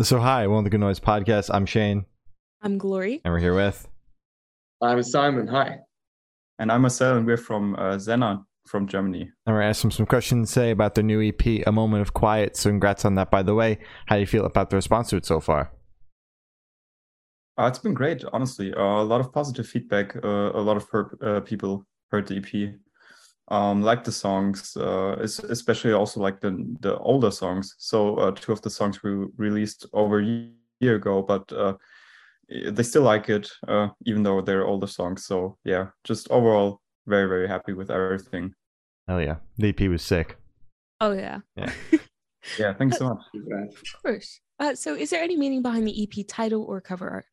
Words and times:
So, 0.00 0.18
hi, 0.20 0.46
welcome 0.46 0.64
to 0.64 0.68
the 0.68 0.70
Good 0.70 0.80
Noise 0.80 1.00
Podcast. 1.00 1.50
I'm 1.52 1.66
Shane, 1.66 2.06
I'm 2.62 2.78
Glory. 2.78 3.20
and 3.26 3.34
we're 3.34 3.40
here 3.40 3.54
with. 3.54 3.86
I'm 4.80 5.02
Simon. 5.02 5.46
Hi. 5.48 5.80
And 6.58 6.72
I'm 6.72 6.80
Marcel, 6.80 7.18
and 7.18 7.26
we're 7.26 7.36
from 7.36 7.76
uh, 7.76 7.98
Zena 7.98 8.42
from 8.66 8.86
Germany. 8.86 9.30
And 9.44 9.54
we're 9.54 9.60
asking 9.60 9.90
some 9.90 10.06
questions 10.06 10.50
today 10.50 10.70
about 10.70 10.94
their 10.94 11.04
new 11.04 11.20
EP, 11.20 11.66
A 11.66 11.70
Moment 11.72 12.00
of 12.00 12.14
Quiet. 12.14 12.56
So, 12.56 12.70
congrats 12.70 13.04
on 13.04 13.16
that, 13.16 13.30
by 13.30 13.42
the 13.42 13.54
way. 13.54 13.80
How 14.06 14.16
do 14.16 14.20
you 14.20 14.26
feel 14.26 14.46
about 14.46 14.70
the 14.70 14.76
response 14.76 15.10
to 15.10 15.16
it 15.16 15.26
so 15.26 15.40
far? 15.40 15.70
Uh, 17.58 17.66
it's 17.66 17.78
been 17.78 17.92
great, 17.92 18.24
honestly. 18.32 18.72
Uh, 18.72 18.80
a 18.82 19.04
lot 19.04 19.20
of 19.20 19.30
positive 19.30 19.66
feedback. 19.66 20.16
Uh, 20.24 20.52
a 20.54 20.62
lot 20.62 20.78
of 20.78 20.88
per- 20.88 21.18
uh, 21.22 21.40
people 21.40 21.84
heard 22.10 22.26
the 22.26 22.36
EP, 22.38 22.74
um, 23.52 23.82
liked 23.82 24.06
the 24.06 24.12
songs, 24.12 24.76
uh, 24.78 25.16
especially 25.20 25.92
also 25.92 26.20
like 26.20 26.40
the 26.40 26.52
the 26.80 26.96
older 26.98 27.30
songs. 27.30 27.74
So 27.78 28.16
uh, 28.16 28.30
two 28.32 28.52
of 28.52 28.62
the 28.62 28.70
songs 28.70 29.02
we 29.02 29.10
released 29.36 29.86
over 29.92 30.20
a 30.20 30.48
year 30.80 30.96
ago, 30.96 31.22
but 31.22 31.52
uh, 31.52 31.74
they 32.48 32.82
still 32.82 33.02
like 33.02 33.28
it, 33.28 33.50
uh, 33.68 33.88
even 34.06 34.22
though 34.22 34.40
they're 34.40 34.66
older 34.66 34.86
songs. 34.86 35.26
So 35.26 35.58
yeah, 35.64 35.88
just 36.02 36.30
overall 36.30 36.80
very 37.06 37.28
very 37.28 37.46
happy 37.46 37.74
with 37.74 37.90
everything. 37.90 38.54
Hell 39.06 39.20
yeah. 39.20 39.36
The 39.58 39.68
EP 39.68 39.80
was 39.90 40.02
sick. 40.02 40.38
Oh 41.00 41.12
yeah, 41.12 41.40
Yeah, 42.58 42.72
thanks 42.78 42.96
so 42.96 43.08
much. 43.08 43.22
of 43.34 44.02
course. 44.02 44.40
Uh, 44.60 44.74
so, 44.74 44.94
is 44.94 45.10
there 45.10 45.22
any 45.22 45.36
meaning 45.36 45.60
behind 45.60 45.86
the 45.86 46.02
EP 46.02 46.24
title 46.26 46.62
or 46.62 46.80
cover 46.80 47.10
art? 47.10 47.26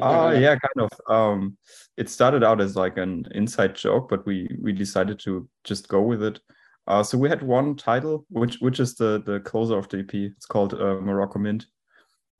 Uh 0.00 0.30
yeah, 0.38 0.56
kind 0.56 0.90
of. 0.90 1.14
Um 1.14 1.56
it 1.96 2.08
started 2.08 2.42
out 2.44 2.60
as 2.60 2.76
like 2.76 2.96
an 2.98 3.26
inside 3.34 3.74
joke, 3.74 4.08
but 4.08 4.26
we 4.26 4.56
we 4.60 4.72
decided 4.72 5.18
to 5.20 5.48
just 5.64 5.88
go 5.88 6.00
with 6.00 6.22
it. 6.22 6.40
Uh 6.86 7.02
so 7.02 7.18
we 7.18 7.28
had 7.28 7.42
one 7.42 7.76
title 7.76 8.26
which 8.30 8.58
which 8.60 8.80
is 8.80 8.94
the 8.96 9.22
the 9.24 9.40
closer 9.40 9.76
of 9.76 9.88
the 9.88 9.98
EP. 10.00 10.14
It's 10.14 10.46
called 10.46 10.74
uh, 10.74 11.00
Morocco 11.00 11.38
Mint. 11.38 11.66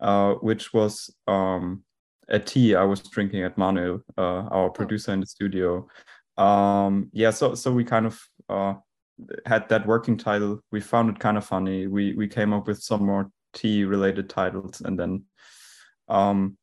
Uh 0.01 0.35
which 0.35 0.73
was 0.73 1.15
um 1.27 1.83
a 2.29 2.39
tea 2.39 2.75
I 2.77 2.85
was 2.85 3.01
drinking 3.02 3.43
at 3.43 3.59
Manuel, 3.59 4.01
uh 4.17 4.43
our 4.51 4.71
producer 4.71 5.13
in 5.13 5.21
the 5.21 5.27
studio. 5.27 5.89
Um 6.37 7.11
yeah, 7.13 7.30
so 7.30 7.55
so 7.55 7.73
we 7.73 7.85
kind 7.85 8.07
of 8.07 8.21
uh 8.49 8.74
had 9.45 9.69
that 9.69 9.87
working 9.87 10.17
title. 10.17 10.61
We 10.73 10.80
found 10.80 11.11
it 11.11 11.19
kind 11.19 11.37
of 11.37 11.45
funny. 11.45 11.87
We 11.87 12.15
we 12.15 12.27
came 12.29 12.55
up 12.55 12.67
with 12.67 12.83
some 12.83 13.05
more 13.05 13.30
tea 13.52 13.85
related 13.85 14.30
titles 14.30 14.80
and 14.80 14.99
then 14.99 15.24
um 16.09 16.57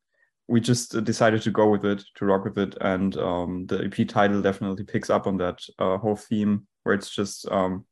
we 0.47 0.61
just 0.61 1.03
decided 1.03 1.41
to 1.41 1.51
go 1.51 1.69
with 1.69 1.85
it, 1.85 2.03
to 2.15 2.25
rock 2.25 2.45
with 2.45 2.57
it, 2.57 2.75
and 2.81 3.17
um, 3.17 3.65
the 3.67 3.83
EP 3.83 4.07
title 4.07 4.41
definitely 4.41 4.83
picks 4.83 5.09
up 5.09 5.27
on 5.27 5.37
that 5.37 5.59
uh, 5.79 5.97
whole 5.97 6.15
theme, 6.15 6.65
where 6.83 6.95
it's 6.95 7.09
just, 7.09 7.49
um, 7.51 7.85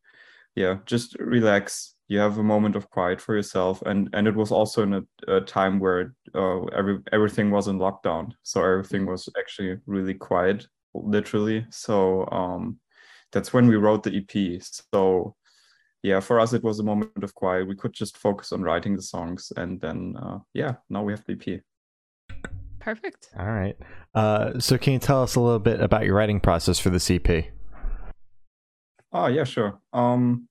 yeah, 0.55 0.77
just 0.85 1.15
relax. 1.19 1.95
You 2.07 2.19
have 2.19 2.37
a 2.37 2.43
moment 2.43 2.75
of 2.75 2.89
quiet 2.89 3.19
for 3.19 3.35
yourself, 3.35 3.81
and 3.81 4.09
and 4.13 4.27
it 4.27 4.35
was 4.35 4.51
also 4.51 4.83
in 4.83 4.93
a, 4.93 5.03
a 5.27 5.41
time 5.41 5.79
where 5.79 6.13
uh, 6.33 6.63
every 6.65 6.99
everything 7.11 7.51
was 7.51 7.67
in 7.67 7.77
lockdown, 7.77 8.31
so 8.43 8.63
everything 8.63 9.05
was 9.05 9.27
actually 9.37 9.77
really 9.85 10.13
quiet, 10.13 10.67
literally. 10.93 11.65
So 11.71 12.27
um, 12.31 12.79
that's 13.31 13.53
when 13.53 13.67
we 13.67 13.75
wrote 13.75 14.03
the 14.03 14.15
EP. 14.15 14.61
So 14.93 15.35
yeah, 16.03 16.19
for 16.19 16.39
us 16.39 16.53
it 16.53 16.63
was 16.63 16.79
a 16.79 16.83
moment 16.83 17.23
of 17.23 17.33
quiet. 17.33 17.67
We 17.67 17.75
could 17.75 17.93
just 17.93 18.17
focus 18.17 18.51
on 18.51 18.61
writing 18.61 18.95
the 18.95 19.01
songs, 19.01 19.51
and 19.57 19.81
then 19.81 20.15
uh, 20.21 20.37
yeah, 20.53 20.75
now 20.89 21.03
we 21.03 21.11
have 21.11 21.25
the 21.25 21.33
EP. 21.33 21.61
Perfect. 22.85 23.31
All 23.39 23.47
right. 23.47 23.75
Uh, 24.13 24.59
so, 24.59 24.77
can 24.77 24.93
you 24.93 24.99
tell 24.99 25.23
us 25.23 25.35
a 25.35 25.39
little 25.39 25.57
bit 25.57 25.81
about 25.81 26.05
your 26.05 26.13
writing 26.13 26.39
process 26.39 26.77
for 26.77 26.91
the 26.91 27.01
EP? 27.15 27.45
Oh 29.11 29.25
yeah, 29.25 29.43
sure. 29.43 29.79
Um, 29.91 30.47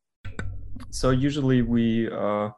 so 0.90 1.10
usually 1.10 1.62
we 1.62 2.10
uh, 2.10 2.48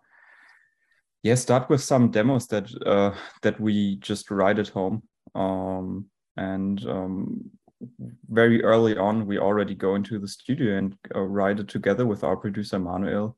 yeah 1.22 1.34
start 1.34 1.68
with 1.68 1.82
some 1.82 2.10
demos 2.10 2.46
that 2.46 2.72
uh, 2.86 3.14
that 3.42 3.60
we 3.60 3.96
just 3.96 4.30
write 4.30 4.58
at 4.58 4.68
home. 4.68 5.02
Um, 5.34 6.06
and 6.38 6.82
um, 6.86 7.50
very 8.30 8.64
early 8.64 8.96
on, 8.96 9.26
we 9.26 9.38
already 9.38 9.74
go 9.74 9.94
into 9.94 10.18
the 10.18 10.28
studio 10.28 10.78
and 10.78 10.96
uh, 11.14 11.20
write 11.20 11.60
it 11.60 11.68
together 11.68 12.06
with 12.06 12.24
our 12.24 12.36
producer 12.38 12.78
Manuel, 12.78 13.36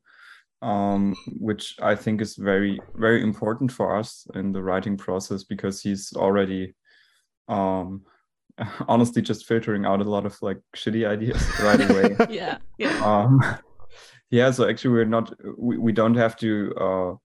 um, 0.61 1.15
which 1.39 1.75
I 1.81 1.95
think 1.95 2.21
is 2.21 2.35
very 2.35 2.79
very 2.95 3.21
important 3.21 3.71
for 3.71 3.95
us 3.95 4.27
in 4.35 4.51
the 4.51 4.61
writing 4.61 4.97
process 4.97 5.43
because 5.43 5.81
he's 5.81 6.13
already 6.15 6.75
um, 7.47 8.03
honestly 8.87 9.21
just 9.21 9.45
filtering 9.45 9.85
out 9.85 10.01
a 10.01 10.09
lot 10.09 10.25
of 10.25 10.37
like 10.41 10.59
shitty 10.75 11.07
ideas 11.07 11.41
right 11.63 11.89
away 11.89 12.15
Yeah, 12.29 12.57
yeah. 12.77 12.99
um 13.03 13.39
yeah 14.29 14.51
so 14.51 14.69
actually 14.69 14.91
we're 14.91 15.05
not 15.05 15.33
we, 15.57 15.77
we 15.77 15.91
don't 15.91 16.15
have 16.15 16.35
to 16.37 16.73
uh 16.75 17.15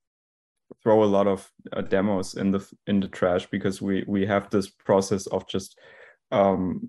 throw 0.83 1.03
a 1.03 1.07
lot 1.07 1.27
of 1.27 1.51
uh, 1.73 1.83
demos 1.83 2.35
in 2.35 2.51
the 2.51 2.67
in 2.87 3.01
the 3.01 3.09
trash 3.09 3.47
because 3.51 3.83
we 3.83 4.05
we 4.07 4.27
have 4.27 4.49
this 4.51 4.69
process 4.69 5.27
of 5.29 5.47
just 5.49 5.79
um 6.31 6.89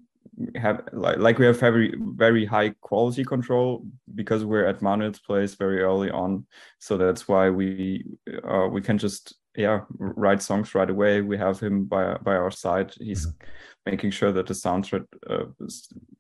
have 0.56 0.82
like 0.92 1.18
like 1.18 1.40
we 1.40 1.46
have 1.46 1.60
very 1.60 1.96
very 2.00 2.46
high 2.46 2.70
quality 2.82 3.24
control 3.24 3.86
because 4.16 4.44
we're 4.44 4.66
at 4.66 4.82
Manuel's 4.82 5.20
place 5.20 5.56
very 5.56 5.82
early 5.82 6.12
on. 6.12 6.46
So 6.80 6.98
that's 6.98 7.28
why 7.28 7.50
we 7.50 8.06
uh 8.44 8.68
we 8.72 8.82
can 8.82 8.98
just 8.98 9.36
yeah 9.56 9.82
write 9.98 10.42
songs 10.42 10.76
right 10.76 10.90
away. 10.90 11.22
We 11.22 11.38
have 11.38 11.60
him 11.60 11.86
by 11.86 12.16
by 12.18 12.36
our 12.36 12.52
side. 12.52 12.94
He's 13.00 13.28
making 13.86 14.12
sure 14.12 14.32
that 14.32 14.48
the 14.48 14.54
soundtrack 14.54 15.06
uh, 15.30 15.46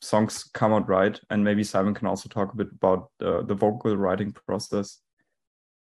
songs 0.01 0.43
come 0.53 0.73
out 0.73 0.87
right. 0.87 1.19
And 1.29 1.43
maybe 1.43 1.63
simon 1.63 1.93
can 1.93 2.07
also 2.07 2.29
talk 2.29 2.53
a 2.53 2.57
bit 2.57 2.69
about 2.71 3.09
uh, 3.21 3.41
the 3.41 3.55
vocal 3.55 3.97
writing 3.97 4.31
process. 4.31 5.01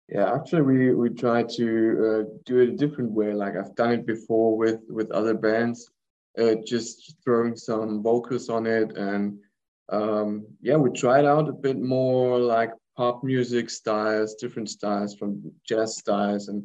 Yeah, 0.08 0.34
actually, 0.34 0.62
we 0.62 0.94
we 0.94 1.10
try 1.10 1.42
to 1.42 1.66
uh, 2.08 2.38
do 2.44 2.58
it 2.58 2.68
a 2.68 2.76
different 2.76 3.10
way. 3.10 3.32
Like 3.32 3.56
I've 3.56 3.74
done 3.74 3.92
it 3.92 4.06
before 4.06 4.56
with 4.56 4.80
with 4.88 5.10
other 5.10 5.34
bands, 5.34 5.90
uh, 6.38 6.56
just 6.66 7.16
throwing 7.24 7.56
some 7.56 8.02
vocals 8.02 8.48
on 8.48 8.66
it, 8.66 8.96
and 8.96 9.38
um, 9.90 10.46
yeah, 10.60 10.76
we 10.76 10.90
tried 10.90 11.24
out 11.24 11.48
a 11.48 11.52
bit 11.52 11.78
more 11.80 12.38
like 12.38 12.72
pop 12.96 13.22
music 13.24 13.70
styles, 13.70 14.34
different 14.34 14.70
styles 14.70 15.14
from 15.14 15.52
jazz 15.68 15.96
styles 15.96 16.48
and 16.48 16.64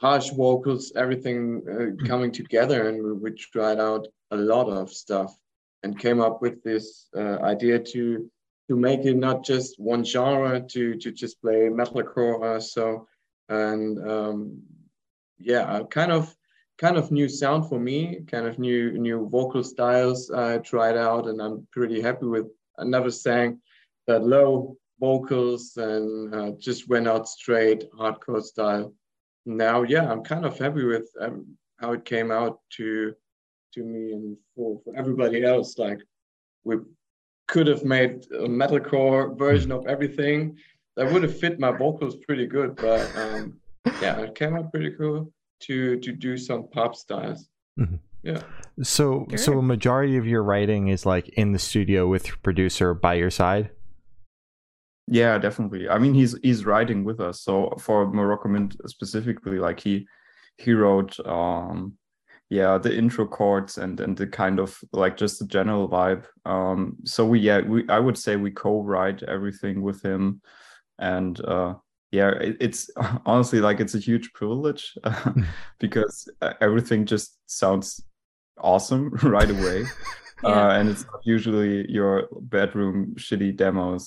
harsh 0.00 0.30
vocals, 0.30 0.92
everything 0.96 1.62
uh, 1.68 2.06
coming 2.06 2.32
together, 2.32 2.88
and 2.88 3.02
we, 3.02 3.12
we 3.12 3.30
tried 3.32 3.80
out 3.80 4.06
a 4.30 4.36
lot 4.36 4.68
of 4.68 4.90
stuff 4.90 5.36
and 5.82 5.98
came 5.98 6.20
up 6.20 6.42
with 6.42 6.62
this 6.62 7.08
uh, 7.16 7.38
idea 7.42 7.78
to 7.78 8.30
to 8.68 8.76
make 8.76 9.04
it 9.04 9.16
not 9.16 9.44
just 9.44 9.78
one 9.78 10.04
genre 10.04 10.60
to 10.60 10.96
to 10.96 11.12
just 11.12 11.40
play 11.40 11.68
metalcore 11.68 12.60
so 12.60 13.06
and 13.48 13.98
um 14.08 14.60
yeah 15.38 15.82
kind 15.90 16.10
of 16.10 16.34
kind 16.78 16.96
of 16.96 17.10
new 17.10 17.28
sound 17.28 17.68
for 17.68 17.78
me 17.78 18.20
kind 18.26 18.46
of 18.46 18.58
new 18.58 18.92
new 18.98 19.28
vocal 19.28 19.64
styles 19.64 20.30
i 20.30 20.58
tried 20.58 20.96
out 20.96 21.26
and 21.26 21.40
i'm 21.40 21.66
pretty 21.72 22.00
happy 22.00 22.26
with. 22.26 22.46
I 22.78 22.84
never 22.84 23.10
sang 23.10 23.60
that 24.06 24.22
low 24.22 24.76
vocals 25.00 25.76
and 25.78 26.34
uh, 26.34 26.50
just 26.58 26.88
went 26.88 27.08
out 27.08 27.28
straight 27.28 27.90
hardcore 27.92 28.42
style. 28.42 28.92
Now 29.46 29.82
yeah 29.82 30.10
i'm 30.10 30.22
kind 30.22 30.44
of 30.44 30.58
happy 30.58 30.84
with 30.84 31.08
um, 31.20 31.56
how 31.78 31.92
it 31.92 32.04
came 32.04 32.30
out 32.30 32.60
to 32.76 33.14
to 33.74 33.82
me 33.82 34.12
and 34.12 34.36
for, 34.54 34.80
for 34.84 34.96
everybody 34.96 35.44
else. 35.44 35.78
Like 35.78 36.00
we 36.64 36.76
could 37.48 37.66
have 37.66 37.84
made 37.84 38.26
a 38.32 38.48
metalcore 38.48 39.38
version 39.38 39.70
of 39.72 39.86
everything. 39.86 40.58
That 40.96 41.12
would 41.12 41.22
have 41.24 41.38
fit 41.38 41.60
my 41.60 41.72
vocals 41.72 42.16
pretty 42.16 42.46
good 42.46 42.76
but 42.76 43.04
um 43.16 43.54
yeah 44.02 44.18
it 44.20 44.34
came 44.34 44.56
out 44.56 44.72
pretty 44.72 44.92
cool 44.92 45.32
to 45.60 45.98
to 46.00 46.12
do 46.12 46.36
some 46.36 46.68
pop 46.70 46.94
styles. 46.94 47.48
Mhm. 47.78 47.98
yeah. 48.22 48.42
So, 48.82 49.26
so 49.36 49.58
a 49.58 49.62
majority 49.62 50.16
of 50.16 50.26
your 50.26 50.42
writing 50.42 50.88
is 50.88 51.06
like 51.06 51.28
in 51.30 51.52
the 51.52 51.58
studio 51.58 52.06
with 52.08 52.26
your 52.28 52.36
producer 52.42 52.94
by 52.94 53.14
your 53.14 53.30
side. 53.30 53.70
yeah 55.08 55.38
definitely. 55.38 55.88
I 55.88 55.98
mean 55.98 56.14
he's 56.14 56.36
he's 56.42 56.64
writing 56.66 57.04
with 57.04 57.20
us. 57.20 57.40
So 57.42 57.72
for 57.78 58.06
morocco 58.12 58.48
mint 58.48 58.76
specifically 58.86 59.58
like 59.58 59.80
he 59.80 60.06
he 60.58 60.72
wrote 60.72 61.18
um 61.26 61.94
yeah 62.50 62.78
the 62.78 62.92
intro 62.96 63.26
chords 63.26 63.78
and 63.78 64.00
and 64.00 64.16
the 64.16 64.26
kind 64.26 64.58
of 64.60 64.78
like 64.92 65.16
just 65.16 65.38
the 65.38 65.46
general 65.46 65.88
vibe. 65.88 66.24
Um 66.44 66.96
so 67.04 67.24
we 67.26 67.38
yeah 67.40 67.60
we 67.60 67.88
i 67.88 67.98
would 67.98 68.18
say 68.18 68.36
we 68.36 68.50
co-write 68.50 69.22
everything 69.22 69.82
with 69.82 70.02
him. 70.02 70.40
And 70.98 71.38
uh 71.44 71.74
yeah 72.18 72.30
it's 72.66 72.80
honestly 73.30 73.60
like 73.68 73.78
it's 73.84 73.94
a 74.00 74.02
huge 74.08 74.26
privilege 74.40 74.82
because 75.84 76.16
uh, 76.44 76.54
everything 76.66 77.00
just 77.14 77.28
sounds 77.46 77.86
awesome 78.72 79.04
right 79.36 79.50
away 79.58 79.78
Yeah. 80.42 80.50
uh, 80.66 80.70
and 80.78 80.84
it's 80.92 81.04
not 81.10 81.20
usually 81.34 81.74
your 81.98 82.14
bedroom 82.54 82.96
shitty 83.24 83.50
demos 83.62 84.02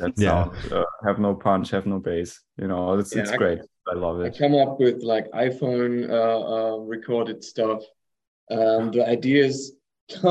that 0.00 0.12
Yeah. 0.16 0.28
sound 0.28 0.72
uh, 0.72 0.84
have 1.06 1.18
no 1.26 1.32
punch 1.46 1.66
have 1.76 1.86
no 1.94 1.98
bass 2.08 2.30
you 2.60 2.68
know 2.70 2.80
it's, 3.00 3.12
Yeah, 3.14 3.22
it's 3.22 3.32
I- 3.36 3.40
great 3.42 3.60
i 3.92 3.94
love 4.04 4.16
it 4.20 4.26
i 4.28 4.30
come 4.42 4.54
up 4.64 4.72
with 4.84 4.98
like 5.12 5.26
iphone 5.48 5.92
uh, 6.20 6.40
uh 6.56 6.76
recorded 6.96 7.38
stuff 7.52 7.80
um 8.56 8.82
the 8.96 9.02
ideas 9.16 9.54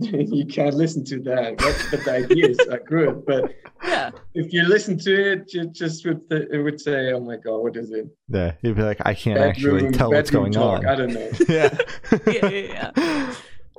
you 0.00 0.46
can't 0.46 0.74
listen 0.74 1.04
to 1.04 1.20
that. 1.20 1.56
But, 1.58 1.86
but 1.90 2.04
the 2.04 2.12
ideas 2.12 2.58
are 2.70 2.78
good. 2.80 3.24
But 3.26 3.54
Yeah. 3.82 4.10
if 4.34 4.52
you 4.52 4.62
listen 4.64 4.98
to 5.00 5.32
it, 5.32 5.52
you 5.52 5.66
just 5.66 6.06
would 6.06 6.28
th- 6.30 6.48
it 6.50 6.58
would 6.62 6.80
say, 6.80 7.12
"Oh 7.12 7.20
my 7.20 7.36
god, 7.36 7.58
what 7.58 7.76
is 7.76 7.90
it?" 7.90 8.06
Yeah, 8.28 8.54
you'd 8.62 8.76
be 8.76 8.82
like, 8.82 9.00
I 9.04 9.12
can't 9.14 9.38
actually 9.38 9.90
tell 9.90 10.10
what's 10.10 10.30
going 10.30 10.52
talk, 10.52 10.80
on. 10.80 10.86
I 10.86 10.94
don't 10.94 11.12
know. 11.12 11.30
yeah. 11.48 11.76
Yeah, 12.26 12.48
yeah, 12.48 12.90
yeah. 12.96 13.34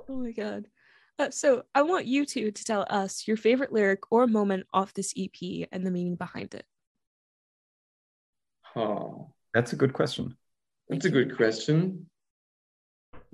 Oh 0.08 0.18
my 0.18 0.32
god. 0.32 0.68
Uh, 1.18 1.32
so 1.32 1.64
I 1.74 1.82
want 1.82 2.06
you 2.06 2.26
two 2.26 2.52
to 2.52 2.64
tell 2.64 2.86
us 2.90 3.28
your 3.28 3.38
favorite 3.38 3.72
lyric 3.72 4.02
or 4.12 4.28
moment 4.28 4.68
off 4.74 4.94
this 4.94 5.14
EP 5.18 5.68
and 5.72 5.86
the 5.86 5.92
meaning 5.92 6.16
behind 6.16 6.54
it. 6.54 6.66
Oh, 8.76 9.32
That's 9.54 9.72
a 9.74 9.76
good 9.78 9.94
question. 9.94 10.36
that's 10.90 11.06
a 11.06 11.10
good 11.10 11.36
question. 11.36 12.08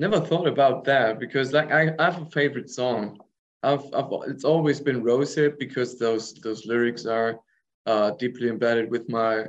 Never 0.01 0.19
thought 0.19 0.47
about 0.47 0.83
that 0.85 1.19
because, 1.19 1.53
like, 1.53 1.71
I, 1.71 1.93
I 1.99 2.05
have 2.05 2.23
a 2.23 2.25
favorite 2.25 2.71
song. 2.71 3.19
I've, 3.61 3.85
I've 3.93 4.07
it's 4.25 4.43
always 4.43 4.79
been 4.81 5.03
Rosehip 5.03 5.59
because 5.59 5.99
those 5.99 6.33
those 6.33 6.65
lyrics 6.65 7.05
are 7.05 7.39
uh, 7.85 8.09
deeply 8.17 8.49
embedded 8.49 8.89
with 8.89 9.07
my 9.09 9.45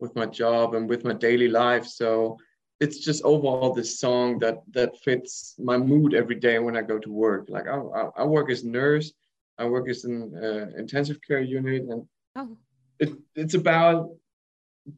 with 0.00 0.12
my 0.16 0.26
job 0.26 0.74
and 0.74 0.88
with 0.88 1.04
my 1.04 1.12
daily 1.12 1.46
life. 1.46 1.86
So 1.86 2.36
it's 2.80 2.98
just 2.98 3.22
overall 3.22 3.72
this 3.72 4.00
song 4.00 4.40
that 4.40 4.56
that 4.72 4.98
fits 5.04 5.54
my 5.60 5.78
mood 5.78 6.14
every 6.14 6.34
day 6.34 6.58
when 6.58 6.76
I 6.76 6.82
go 6.82 6.98
to 6.98 7.12
work. 7.12 7.44
Like 7.48 7.68
I, 7.68 7.76
I, 7.76 8.02
I 8.22 8.24
work 8.24 8.50
as 8.50 8.64
a 8.64 8.68
nurse, 8.68 9.12
I 9.56 9.66
work 9.66 9.88
as 9.88 10.02
an 10.02 10.34
uh, 10.34 10.76
intensive 10.76 11.20
care 11.22 11.42
unit, 11.42 11.82
and 11.88 12.02
Oh, 12.34 12.56
it, 12.98 13.12
it's 13.36 13.54
about 13.54 14.10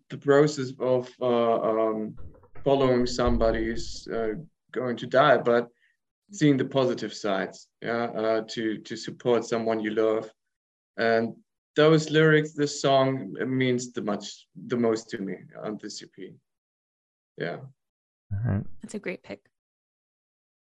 the 0.09 0.17
process 0.17 0.73
of 0.81 1.11
uh, 1.21 1.61
um, 1.61 2.15
following 2.65 3.05
somebody's 3.05 4.09
uh, 4.11 4.37
going 4.75 4.97
to 4.99 5.07
die, 5.07 5.39
but 5.39 5.69
seeing 6.31 6.57
the 6.57 6.65
positive 6.65 7.15
sides, 7.15 7.69
yeah, 7.81 8.05
uh, 8.05 8.43
to 8.49 8.79
to 8.79 8.97
support 8.97 9.45
someone 9.45 9.81
you 9.81 9.91
love, 9.91 10.29
and 10.97 11.35
those 11.77 12.11
lyrics, 12.11 12.53
this 12.53 12.81
song 12.81 13.35
it 13.41 13.49
means 13.49 13.93
the 13.93 14.03
much 14.03 14.47
the 14.67 14.77
most 14.77 15.11
to 15.11 15.19
me 15.19 15.35
on 15.65 15.79
this 15.81 16.03
EP. 16.03 16.35
Yeah, 17.37 17.59
All 18.33 18.41
right. 18.45 18.65
that's 18.83 18.95
a 18.95 18.99
great 18.99 19.23
pick. 19.23 19.41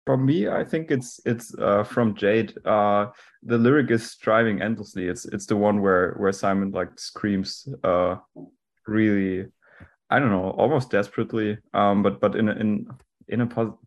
For 0.06 0.16
me, 0.16 0.48
I 0.48 0.64
think 0.64 0.90
it's 0.90 1.20
it's 1.24 1.54
uh, 1.58 1.82
from 1.82 2.14
Jade. 2.14 2.54
Uh, 2.64 3.06
the 3.42 3.58
lyric 3.58 3.90
is 3.90 4.10
striving 4.10 4.62
endlessly. 4.62 5.08
It's 5.08 5.24
it's 5.26 5.46
the 5.46 5.56
one 5.56 5.80
where 5.82 6.14
where 6.18 6.32
Simon 6.32 6.70
like 6.70 6.98
screams 6.98 7.68
uh, 7.82 8.16
really, 8.86 9.46
I 10.10 10.18
don't 10.20 10.30
know, 10.30 10.50
almost 10.50 10.90
desperately. 10.90 11.58
Um, 11.74 12.02
but 12.04 12.20
but 12.20 12.36
in 12.36 12.48
a, 12.48 12.52
in 12.52 12.86
in 13.28 13.40
a 13.40 13.46
pos- 13.46 13.78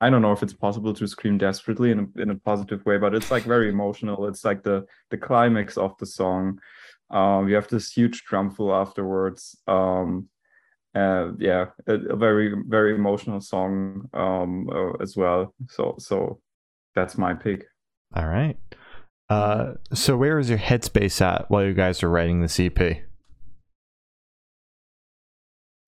I 0.00 0.10
don't 0.10 0.22
know 0.22 0.32
if 0.32 0.42
it's 0.42 0.52
possible 0.52 0.94
to 0.94 1.06
scream 1.08 1.38
desperately 1.38 1.90
in 1.90 1.98
a 2.00 2.22
in 2.22 2.30
a 2.30 2.36
positive 2.36 2.84
way, 2.86 2.98
but 2.98 3.14
it's 3.14 3.30
like 3.30 3.42
very 3.42 3.68
emotional. 3.68 4.26
It's 4.26 4.44
like 4.44 4.62
the 4.62 4.86
the 5.10 5.18
climax 5.18 5.76
of 5.76 5.96
the 5.98 6.06
song. 6.06 6.60
Um, 7.10 7.48
you 7.48 7.54
have 7.54 7.68
this 7.68 7.90
huge 7.90 8.24
drum 8.24 8.50
fill 8.50 8.72
afterwards. 8.74 9.56
Um, 9.66 10.28
uh, 10.94 11.32
yeah, 11.38 11.66
a, 11.86 11.94
a 11.94 12.16
very 12.16 12.54
very 12.66 12.94
emotional 12.94 13.40
song 13.40 14.08
um, 14.14 14.68
uh, 14.70 14.92
as 15.02 15.16
well. 15.16 15.54
So 15.68 15.96
so 15.98 16.40
that's 16.94 17.18
my 17.18 17.34
pick. 17.34 17.66
All 18.14 18.26
right. 18.26 18.56
Uh, 19.28 19.74
so 19.92 20.16
where 20.16 20.38
is 20.38 20.48
your 20.48 20.58
headspace 20.58 21.20
at 21.20 21.50
while 21.50 21.64
you 21.64 21.74
guys 21.74 22.02
are 22.02 22.08
writing 22.08 22.40
this 22.40 22.58
EP? 22.58 22.78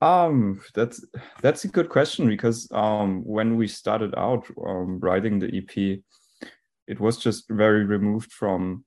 Um, 0.00 0.60
that's 0.74 1.04
that's 1.42 1.64
a 1.64 1.68
good 1.68 1.88
question 1.88 2.26
because 2.26 2.68
um, 2.72 3.22
when 3.24 3.56
we 3.56 3.66
started 3.68 4.14
out 4.16 4.46
um, 4.66 4.98
writing 5.00 5.38
the 5.38 5.48
EP, 5.54 6.00
it 6.86 6.98
was 7.00 7.18
just 7.18 7.44
very 7.50 7.84
removed 7.84 8.32
from 8.32 8.84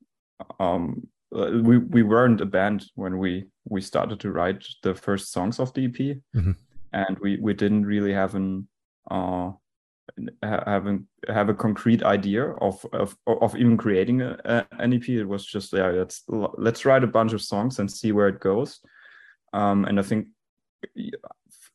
um, 0.60 1.07
uh, 1.36 1.51
we 1.62 1.77
we 1.77 2.04
weren't 2.04 2.42
a 2.42 2.45
band 2.45 2.86
when 2.95 3.18
we 3.19 3.45
we 3.65 3.81
started 3.81 4.19
to 4.21 4.31
write 4.31 4.65
the 4.81 4.95
first 4.95 5.31
songs 5.31 5.60
of 5.60 5.71
the 5.74 5.86
EP, 5.86 6.18
Mhm. 6.36 6.56
and 6.94 7.19
we 7.19 7.38
we 7.38 7.54
didn't 7.54 7.86
really 7.86 8.13
have 8.13 8.33
an 8.36 8.68
uh 9.12 9.51
ha- 10.44 10.63
having 10.65 11.07
have 11.27 11.50
a 11.50 11.54
concrete 11.54 12.04
idea 12.04 12.51
of 12.54 12.83
of 12.92 13.15
of 13.27 13.56
even 13.56 13.77
creating 13.77 14.21
a, 14.21 14.38
a, 14.45 14.65
an 14.80 14.94
EP. 14.94 15.07
It 15.10 15.25
was 15.25 15.45
just 15.45 15.74
yeah, 15.74 15.92
let's 15.92 16.24
let's 16.57 16.86
write 16.86 17.04
a 17.04 17.07
bunch 17.07 17.33
of 17.33 17.42
songs 17.42 17.80
and 17.80 17.89
see 17.92 18.12
where 18.12 18.30
it 18.30 18.39
goes. 18.39 18.80
Um, 19.54 19.86
and 19.86 20.00
I 20.00 20.04
think 20.04 20.27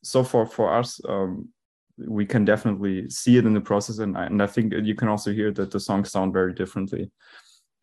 so 0.03 0.23
for 0.23 0.45
for 0.45 0.73
us 0.73 0.99
um 1.07 1.49
we 2.07 2.25
can 2.25 2.45
definitely 2.45 3.09
see 3.09 3.37
it 3.37 3.45
in 3.45 3.53
the 3.53 3.61
process 3.61 3.99
and 3.99 4.15
and 4.17 4.41
I 4.41 4.47
think 4.47 4.73
you 4.73 4.95
can 4.95 5.09
also 5.09 5.33
hear 5.33 5.51
that 5.51 5.71
the 5.71 5.79
songs 5.79 6.11
sound 6.11 6.33
very 6.33 6.53
differently. 6.53 7.11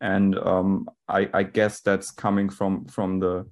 And 0.01 0.37
um 0.39 0.89
I 1.07 1.29
I 1.33 1.43
guess 1.43 1.81
that's 1.81 2.11
coming 2.11 2.49
from 2.49 2.85
from 2.85 3.19
the 3.19 3.45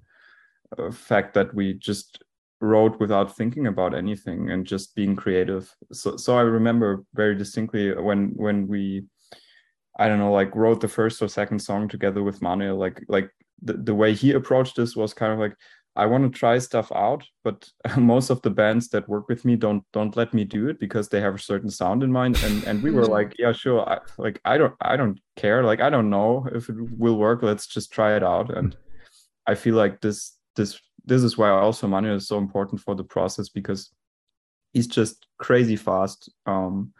uh, 0.77 0.91
fact 0.91 1.33
that 1.35 1.53
we 1.53 1.73
just 1.73 2.23
wrote 2.61 2.99
without 2.99 3.35
thinking 3.35 3.67
about 3.67 3.93
anything 3.93 4.49
and 4.49 4.65
just 4.65 4.95
being 4.95 5.15
creative. 5.15 5.71
So 5.91 6.17
so 6.17 6.37
I 6.37 6.41
remember 6.41 7.03
very 7.13 7.35
distinctly 7.35 7.93
when 7.93 8.31
when 8.35 8.67
we 8.67 9.05
I 9.99 10.07
don't 10.07 10.19
know 10.19 10.33
like 10.33 10.55
wrote 10.55 10.81
the 10.81 10.87
first 10.87 11.21
or 11.21 11.27
second 11.27 11.59
song 11.59 11.87
together 11.87 12.23
with 12.23 12.41
Manuel 12.41 12.77
like 12.77 13.03
like 13.07 13.29
the, 13.61 13.73
the 13.73 13.95
way 13.95 14.13
he 14.13 14.31
approached 14.33 14.75
this 14.75 14.95
was 14.95 15.13
kind 15.13 15.31
of 15.31 15.39
like 15.39 15.55
I 15.97 16.05
want 16.05 16.23
to 16.31 16.39
try 16.39 16.57
stuff 16.59 16.91
out, 16.91 17.23
but 17.43 17.69
most 17.97 18.29
of 18.29 18.41
the 18.41 18.49
bands 18.49 18.89
that 18.89 19.07
work 19.07 19.29
with 19.29 19.45
me 19.45 19.55
don't 19.55 19.83
don't 19.93 20.15
let 20.15 20.33
me 20.33 20.43
do 20.43 20.67
it 20.67 20.79
because 20.79 21.09
they 21.09 21.21
have 21.21 21.35
a 21.35 21.39
certain 21.39 21.69
sound 21.69 22.03
in 22.03 22.11
mind. 22.11 22.35
And 22.43 22.63
and 22.65 22.81
we 22.83 22.91
were 22.91 23.03
Mhm. 23.03 23.09
like, 23.09 23.33
yeah, 23.39 23.53
sure. 23.53 23.87
I, 23.89 23.99
like 24.17 24.41
I 24.45 24.57
don't 24.57 24.73
I 24.81 24.97
don't 24.97 25.19
care. 25.35 25.63
Like 25.63 25.81
I 25.81 25.89
don't 25.89 26.09
know 26.09 26.47
if 26.53 26.69
it 26.69 26.75
will 26.77 27.17
work. 27.17 27.43
Let's 27.43 27.67
just 27.67 27.91
try 27.91 28.15
it 28.15 28.23
out. 28.23 28.55
And 28.55 28.75
I 29.47 29.55
feel 29.55 29.75
like 29.75 30.01
this 30.01 30.37
this 30.55 30.79
this 31.05 31.23
is 31.23 31.37
why 31.37 31.49
also 31.49 31.87
Manuel 31.87 32.15
is 32.15 32.27
so 32.27 32.37
important 32.37 32.81
for 32.81 32.95
the 32.95 33.03
process 33.03 33.49
because 33.49 33.91
he's 34.73 34.87
just 34.87 35.27
crazy 35.37 35.75
fast 35.75 36.29
um, 36.47 36.91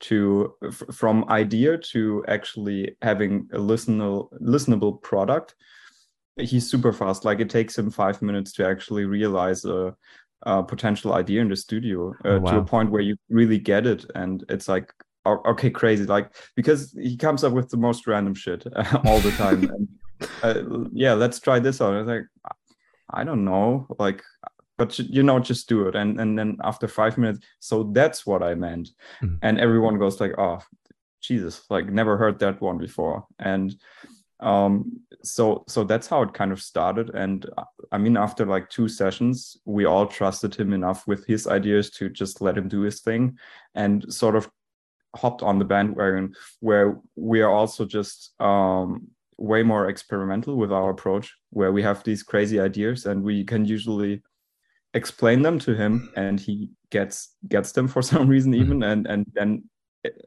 to 0.00 0.54
f- 0.64 0.82
from 0.90 1.24
idea 1.28 1.76
to 1.76 2.24
actually 2.26 2.96
having 3.02 3.48
a 3.52 3.58
listenable 3.58 4.28
listenable 4.40 5.00
product 5.02 5.54
he's 6.42 6.68
super 6.70 6.92
fast. 6.92 7.24
Like 7.24 7.40
it 7.40 7.50
takes 7.50 7.78
him 7.78 7.90
five 7.90 8.20
minutes 8.22 8.52
to 8.54 8.66
actually 8.66 9.04
realize 9.04 9.64
a, 9.64 9.94
a 10.42 10.62
potential 10.62 11.14
idea 11.14 11.40
in 11.40 11.48
the 11.48 11.56
studio 11.56 12.10
uh, 12.24 12.40
Oh, 12.42 12.50
to 12.50 12.58
a 12.58 12.64
point 12.64 12.90
where 12.90 13.02
you 13.02 13.16
really 13.28 13.58
get 13.58 13.86
it. 13.86 14.04
And 14.14 14.44
it's 14.48 14.68
like 14.68 14.92
okay 15.26 15.70
crazy. 15.70 16.04
Like 16.06 16.32
because 16.56 16.92
he 16.92 17.16
comes 17.16 17.44
up 17.44 17.52
with 17.52 17.68
the 17.68 17.76
most 17.76 18.06
random 18.06 18.34
shit 18.34 18.64
all 19.04 19.20
the 19.20 19.32
time. 19.36 19.70
And 19.70 19.88
uh, 20.42 20.88
yeah 20.92 21.12
let's 21.14 21.40
try 21.40 21.58
this 21.58 21.80
out. 21.80 21.94
It's 21.94 22.08
like 22.08 22.24
i 23.12 23.24
don't 23.24 23.44
know. 23.44 23.86
Like 23.98 24.22
but 24.78 24.98
you- 24.98 25.22
know 25.22 25.38
just 25.38 25.68
do 25.68 25.88
it. 25.88 25.94
And 25.94 26.18
and 26.20 26.38
then 26.38 26.56
after 26.64 26.88
five 26.88 27.18
minutes 27.18 27.40
so 27.60 27.90
that's 27.92 28.24
what 28.26 28.42
i 28.42 28.54
meant. 28.54 28.88
Mhm. 29.22 29.38
and 29.42 29.58
everyone 29.60 29.98
goes 29.98 30.20
like 30.20 30.32
oh 30.38 30.58
jesus 31.22 31.66
like 31.68 31.86
never 31.92 32.16
heard 32.16 32.38
that 32.38 32.60
one 32.62 32.78
before. 32.78 33.26
And 33.38 33.74
um 34.40 35.00
so 35.22 35.64
so 35.68 35.84
that's 35.84 36.06
how 36.06 36.22
it 36.22 36.32
kind 36.32 36.52
of 36.52 36.62
started. 36.62 37.10
And 37.14 37.46
i 37.92 37.98
mean 37.98 38.16
after 38.16 38.46
like 38.46 38.68
two 38.70 38.88
sessions 38.88 39.56
we 39.64 39.84
all 39.84 40.06
trusted 40.06 40.54
him 40.54 40.72
enough 40.72 41.06
with 41.06 41.26
his 41.26 41.46
ideas 41.46 41.90
to 41.90 42.08
just 42.08 42.40
let 42.40 42.56
him 42.56 42.68
do 42.68 42.80
his 42.80 43.00
thing 43.00 43.38
and 43.74 44.12
sort 44.12 44.36
of 44.36 44.48
hopped 45.16 45.42
on 45.42 45.58
the 45.58 45.64
bandwagon 45.64 46.34
where 46.60 46.98
we 47.16 47.40
are 47.42 47.50
also 47.50 47.84
just 47.84 48.40
um 48.40 49.08
way 49.40 49.62
more 49.62 49.88
experimental 49.88 50.56
with 50.56 50.70
our 50.70 50.90
approach 50.90 51.34
where 51.48 51.72
we 51.72 51.82
have 51.82 52.04
these 52.04 52.22
crazy 52.22 52.60
ideas 52.60 53.06
and 53.06 53.22
we 53.22 53.42
can 53.42 53.64
usually 53.64 54.22
explain 54.94 55.42
them 55.42 55.58
to 55.58 55.74
him 55.74 56.10
and 56.14 56.38
he 56.38 56.68
gets 56.90 57.36
gets 57.48 57.72
them 57.72 57.88
for 57.88 58.02
some 58.10 58.28
reason 58.28 58.54
even. 58.54 58.82
And 58.82 59.06
and 59.06 59.26
then 59.34 59.64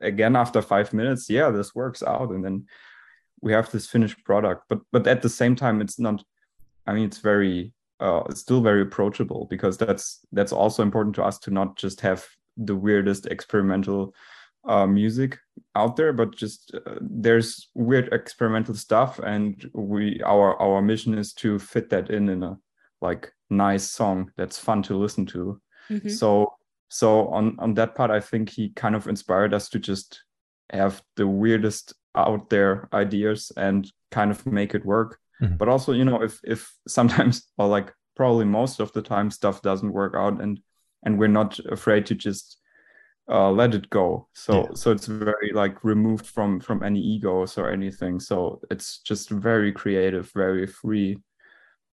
again 0.02 0.36
after 0.36 0.62
five 0.62 0.94
minutes 0.94 1.30
yeah 1.30 1.50
this 1.50 1.74
works 1.74 2.04
out. 2.04 2.30
And 2.32 2.44
then 2.44 2.66
we 3.44 3.52
have 3.54 3.70
this 3.72 3.86
finished 3.88 4.24
product 4.24 4.64
but 4.70 4.80
but 4.94 5.06
at 5.08 5.22
the 5.22 5.30
same 5.30 5.56
time 5.56 5.82
it's 5.82 6.00
not 6.00 6.24
i 6.88 6.94
mean 6.94 7.06
it's 7.06 7.20
very 7.20 7.74
uh 8.00 8.22
it's 8.30 8.40
still 8.42 8.62
very 8.62 8.82
approachable 8.82 9.46
because 9.50 9.78
that's 9.78 10.06
that's 10.32 10.54
also 10.54 10.82
important 10.82 11.14
to 11.16 11.24
us 11.24 11.38
to 11.40 11.52
not 11.52 11.76
just 11.78 12.02
have 12.02 12.26
the 12.58 12.76
weirdest 12.76 13.26
experimental 13.28 14.14
uh, 14.66 14.88
music 14.88 15.38
out 15.76 15.96
there 15.98 16.14
but 16.14 16.34
just 16.36 16.74
uh, 16.74 16.96
there's 17.02 17.70
weird 17.76 18.08
experimental 18.14 18.74
stuff 18.76 19.20
and 19.20 19.70
we 19.74 20.22
our 20.24 20.56
our 20.62 20.82
mission 20.82 21.14
is 21.18 21.34
to 21.34 21.60
fit 21.60 21.90
that 21.90 22.10
in 22.10 22.30
in 22.30 22.44
a 22.44 22.58
like 23.02 23.30
nice 23.50 23.84
song 23.84 24.32
that's 24.38 24.58
fun 24.58 24.82
to 24.82 24.98
listen 24.98 25.26
to 25.26 25.60
Mhm. 25.90 26.10
so 26.10 26.54
so 26.88 27.28
on 27.28 27.58
on 27.60 27.74
that 27.74 27.94
part 27.96 28.10
i 28.12 28.22
think 28.22 28.50
he 28.50 28.70
kind 28.84 28.96
of 28.96 29.08
inspired 29.08 29.54
us 29.54 29.68
to 29.70 29.80
just 29.80 30.24
have 30.70 31.02
the 31.18 31.28
weirdest 31.28 31.94
out 32.16 32.50
there 32.50 32.88
ideas 32.94 33.52
and 33.58 33.92
kind 34.12 34.32
of 34.32 34.46
make 34.46 34.76
it 34.76 34.86
work 34.86 35.20
Mhm. 35.42 35.58
but 35.58 35.68
also 35.68 35.94
you 35.94 36.06
know 36.06 36.22
if 36.24 36.40
if 36.44 36.72
sometimes 36.88 37.48
or 37.58 37.68
like 37.68 37.94
probably 38.16 38.46
most 38.46 38.80
of 38.80 38.92
the 38.94 39.02
time 39.02 39.32
stuff 39.32 39.62
doesn't 39.62 39.92
work 39.94 40.14
out 40.16 40.42
and 40.42 40.60
and 41.06 41.18
we're 41.20 41.28
not 41.42 41.60
afraid 41.72 42.06
to 42.06 42.16
just 42.16 42.58
uh, 43.30 43.50
let 43.52 43.74
it 43.74 43.90
go. 43.90 44.28
So 44.34 44.54
Yeah. 44.54 44.74
so 44.76 44.92
it's 44.92 45.08
very 45.08 45.52
like 45.54 45.84
removed 45.84 46.26
from 46.26 46.60
from 46.60 46.84
any 46.84 47.00
egos 47.00 47.58
or 47.58 47.72
anything. 47.72 48.20
So 48.20 48.60
it's 48.70 49.00
just 49.10 49.30
very 49.30 49.72
creative, 49.72 50.30
very 50.36 50.68
free. 50.68 51.18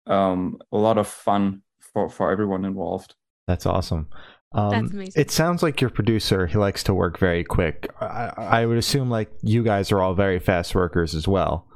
Um, 0.07 0.57
a 0.71 0.77
lot 0.77 0.97
of 0.97 1.07
fun 1.07 1.61
for 1.79 2.09
for 2.09 2.31
everyone 2.31 2.65
involved. 2.65 3.15
That's 3.47 3.65
awesome. 3.65 4.07
Um, 4.53 4.69
That's 4.69 4.93
amazing. 4.93 5.21
It 5.21 5.31
sounds 5.31 5.61
like 5.61 5.81
your 5.81 5.89
producer 5.89 6.47
he 6.47 6.57
likes 6.57 6.83
to 6.83 6.93
work 6.93 7.19
very 7.19 7.43
quick. 7.43 7.89
I, 7.99 8.31
I 8.37 8.65
would 8.65 8.77
assume 8.77 9.09
like 9.09 9.29
you 9.41 9.63
guys 9.63 9.91
are 9.91 10.01
all 10.01 10.13
very 10.13 10.39
fast 10.39 10.73
workers 10.73 11.15
as 11.15 11.27
well. 11.27 11.67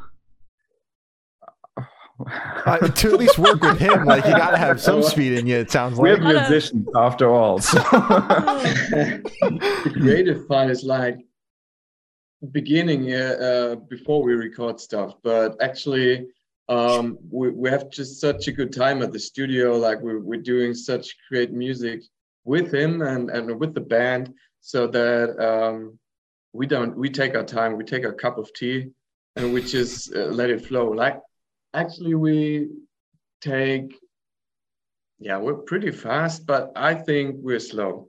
Uh, 2.65 2.77
to 2.87 3.13
at 3.13 3.19
least 3.19 3.39
work 3.39 3.61
with 3.61 3.79
him, 3.79 4.05
like 4.05 4.23
you 4.25 4.31
got 4.31 4.51
to 4.51 4.57
have 4.57 4.79
some 4.79 5.03
speed 5.03 5.33
in 5.33 5.47
you. 5.47 5.57
It 5.57 5.71
sounds 5.71 5.97
We're 5.97 6.13
like. 6.13 6.21
Hello. 6.21 6.39
musicians 6.41 6.87
after 6.95 7.29
all. 7.29 7.59
So. 7.59 7.79
the 7.79 9.91
creative 9.93 10.47
part 10.47 10.69
is 10.69 10.83
like 10.83 11.17
beginning 12.51 13.13
uh, 13.13 13.17
uh, 13.17 13.75
before 13.75 14.23
we 14.23 14.33
record 14.33 14.79
stuff, 14.79 15.15
but 15.23 15.61
actually 15.61 16.27
um, 16.69 17.17
we, 17.29 17.49
we 17.49 17.69
have 17.69 17.89
just 17.89 18.21
such 18.21 18.47
a 18.47 18.51
good 18.51 18.73
time 18.73 19.01
at 19.01 19.11
the 19.11 19.19
studio. 19.19 19.77
Like 19.77 19.99
we're, 19.99 20.19
we're 20.19 20.41
doing 20.41 20.73
such 20.73 21.15
great 21.29 21.51
music 21.51 22.01
with 22.43 22.73
him 22.73 23.01
and, 23.01 23.29
and 23.29 23.59
with 23.59 23.73
the 23.73 23.81
band 23.81 24.33
so 24.61 24.87
that 24.87 25.37
um, 25.39 25.97
we 26.53 26.65
don't, 26.67 26.97
we 26.97 27.09
take 27.09 27.35
our 27.35 27.43
time, 27.43 27.77
we 27.77 27.83
take 27.83 28.03
a 28.03 28.13
cup 28.13 28.37
of 28.37 28.53
tea 28.53 28.89
and 29.35 29.53
we 29.53 29.61
just 29.61 30.15
uh, 30.15 30.25
let 30.25 30.49
it 30.49 30.65
flow. 30.65 30.89
Like 30.89 31.19
actually 31.73 32.15
we 32.15 32.69
take, 33.41 33.95
yeah, 35.19 35.37
we're 35.37 35.55
pretty 35.55 35.91
fast, 35.91 36.45
but 36.45 36.71
I 36.75 36.95
think 36.95 37.35
we're 37.39 37.59
slow. 37.59 38.07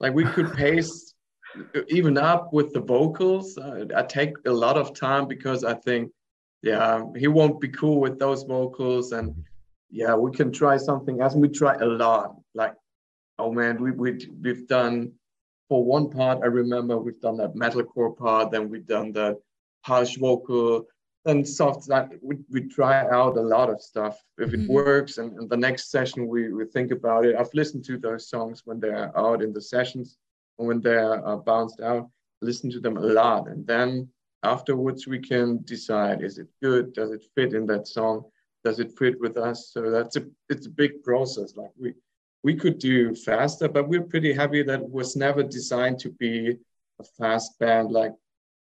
Like 0.00 0.14
we 0.14 0.24
could 0.24 0.52
pace 0.52 1.14
even 1.88 2.18
up 2.18 2.52
with 2.52 2.72
the 2.72 2.80
vocals. 2.80 3.56
Uh, 3.56 3.86
I 3.96 4.02
take 4.02 4.34
a 4.46 4.52
lot 4.52 4.76
of 4.76 4.94
time 4.94 5.26
because 5.28 5.64
I 5.64 5.74
think, 5.74 6.10
yeah, 6.62 7.04
he 7.16 7.28
won't 7.28 7.60
be 7.60 7.68
cool 7.68 8.00
with 8.00 8.18
those 8.18 8.44
vocals, 8.44 9.12
and 9.12 9.34
yeah, 9.90 10.14
we 10.14 10.30
can 10.30 10.52
try 10.52 10.76
something 10.76 11.20
else. 11.20 11.32
And 11.32 11.42
we 11.42 11.48
try 11.48 11.74
a 11.74 11.84
lot. 11.84 12.36
Like, 12.54 12.74
oh 13.42 13.52
man, 13.52 13.74
we 13.82 13.90
we 13.90 14.10
we've 14.42 14.66
done 14.68 15.12
for 15.68 15.84
one 15.84 16.06
part. 16.10 16.38
I 16.42 16.46
remember 16.62 16.94
we've 16.98 17.20
done 17.28 17.38
that 17.38 17.54
metalcore 17.54 18.16
part, 18.16 18.50
then 18.52 18.68
we've 18.70 18.86
done 18.86 19.12
that 19.12 19.36
harsh 19.84 20.16
vocal, 20.16 20.86
and 21.30 21.46
soft. 21.58 21.88
Like 21.88 22.08
we 22.28 22.34
we 22.54 22.60
try 22.78 22.94
out 23.18 23.36
a 23.36 23.46
lot 23.56 23.68
of 23.74 23.78
stuff. 23.90 24.14
If 24.44 24.50
it 24.56 24.60
Mhm. 24.60 24.68
works, 24.80 25.18
and, 25.20 25.30
and 25.38 25.46
the 25.54 25.62
next 25.66 25.84
session 25.96 26.28
we 26.34 26.40
we 26.58 26.64
think 26.76 26.90
about 26.98 27.24
it. 27.26 27.36
I've 27.40 27.54
listened 27.60 27.84
to 27.86 27.96
those 27.98 28.24
songs 28.34 28.56
when 28.66 28.78
they're 28.82 29.10
out 29.24 29.42
in 29.44 29.52
the 29.52 29.64
sessions 29.74 30.08
and 30.58 30.68
when 30.68 30.80
they're 30.86 31.16
uh, 31.28 31.38
bounced 31.50 31.80
out, 31.90 32.04
listen 32.48 32.68
to 32.70 32.80
them 32.84 32.96
a 32.96 33.06
lot. 33.22 33.42
And 33.52 33.66
then 33.72 33.88
afterwards, 34.54 35.00
we 35.14 35.20
can 35.32 35.48
decide 35.74 36.16
is 36.28 36.38
it 36.42 36.48
good? 36.66 36.84
Does 37.00 37.10
it 37.16 37.24
fit 37.34 37.54
in 37.58 37.64
that 37.72 37.86
song? 37.98 38.16
Does 38.66 38.78
it 38.84 38.90
fit 39.00 39.14
with 39.24 39.36
us? 39.48 39.58
So 39.72 39.78
that's 39.96 40.16
a 40.20 40.22
it's 40.52 40.66
a 40.72 40.74
big 40.82 40.92
process. 41.08 41.48
Like 41.60 41.74
we 41.82 41.94
we 42.42 42.54
could 42.54 42.78
do 42.78 43.14
faster, 43.14 43.68
but 43.68 43.88
we're 43.88 44.02
pretty 44.02 44.32
happy 44.32 44.62
that 44.62 44.80
it 44.80 44.90
was 44.90 45.16
never 45.16 45.42
designed 45.42 45.98
to 46.00 46.10
be 46.10 46.56
a 47.00 47.04
fast 47.18 47.58
band. 47.58 47.90
Like 47.92 48.12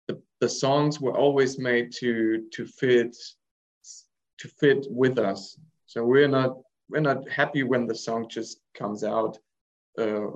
the, 0.09 0.21
the 0.41 0.49
songs 0.49 1.01
were 1.01 1.17
always 1.17 1.59
made 1.59 1.93
to 2.01 2.47
to 2.53 2.67
fit 2.67 3.17
to 4.39 4.49
fit 4.49 4.87
with 4.91 5.19
us. 5.19 5.59
So 5.87 6.05
we're 6.05 6.29
not 6.29 6.59
we're 6.89 7.01
not 7.01 7.29
happy 7.29 7.63
when 7.65 7.87
the 7.87 7.95
song 7.95 8.29
just 8.29 8.61
comes 8.75 9.03
out 9.05 9.39
uh, 9.99 10.29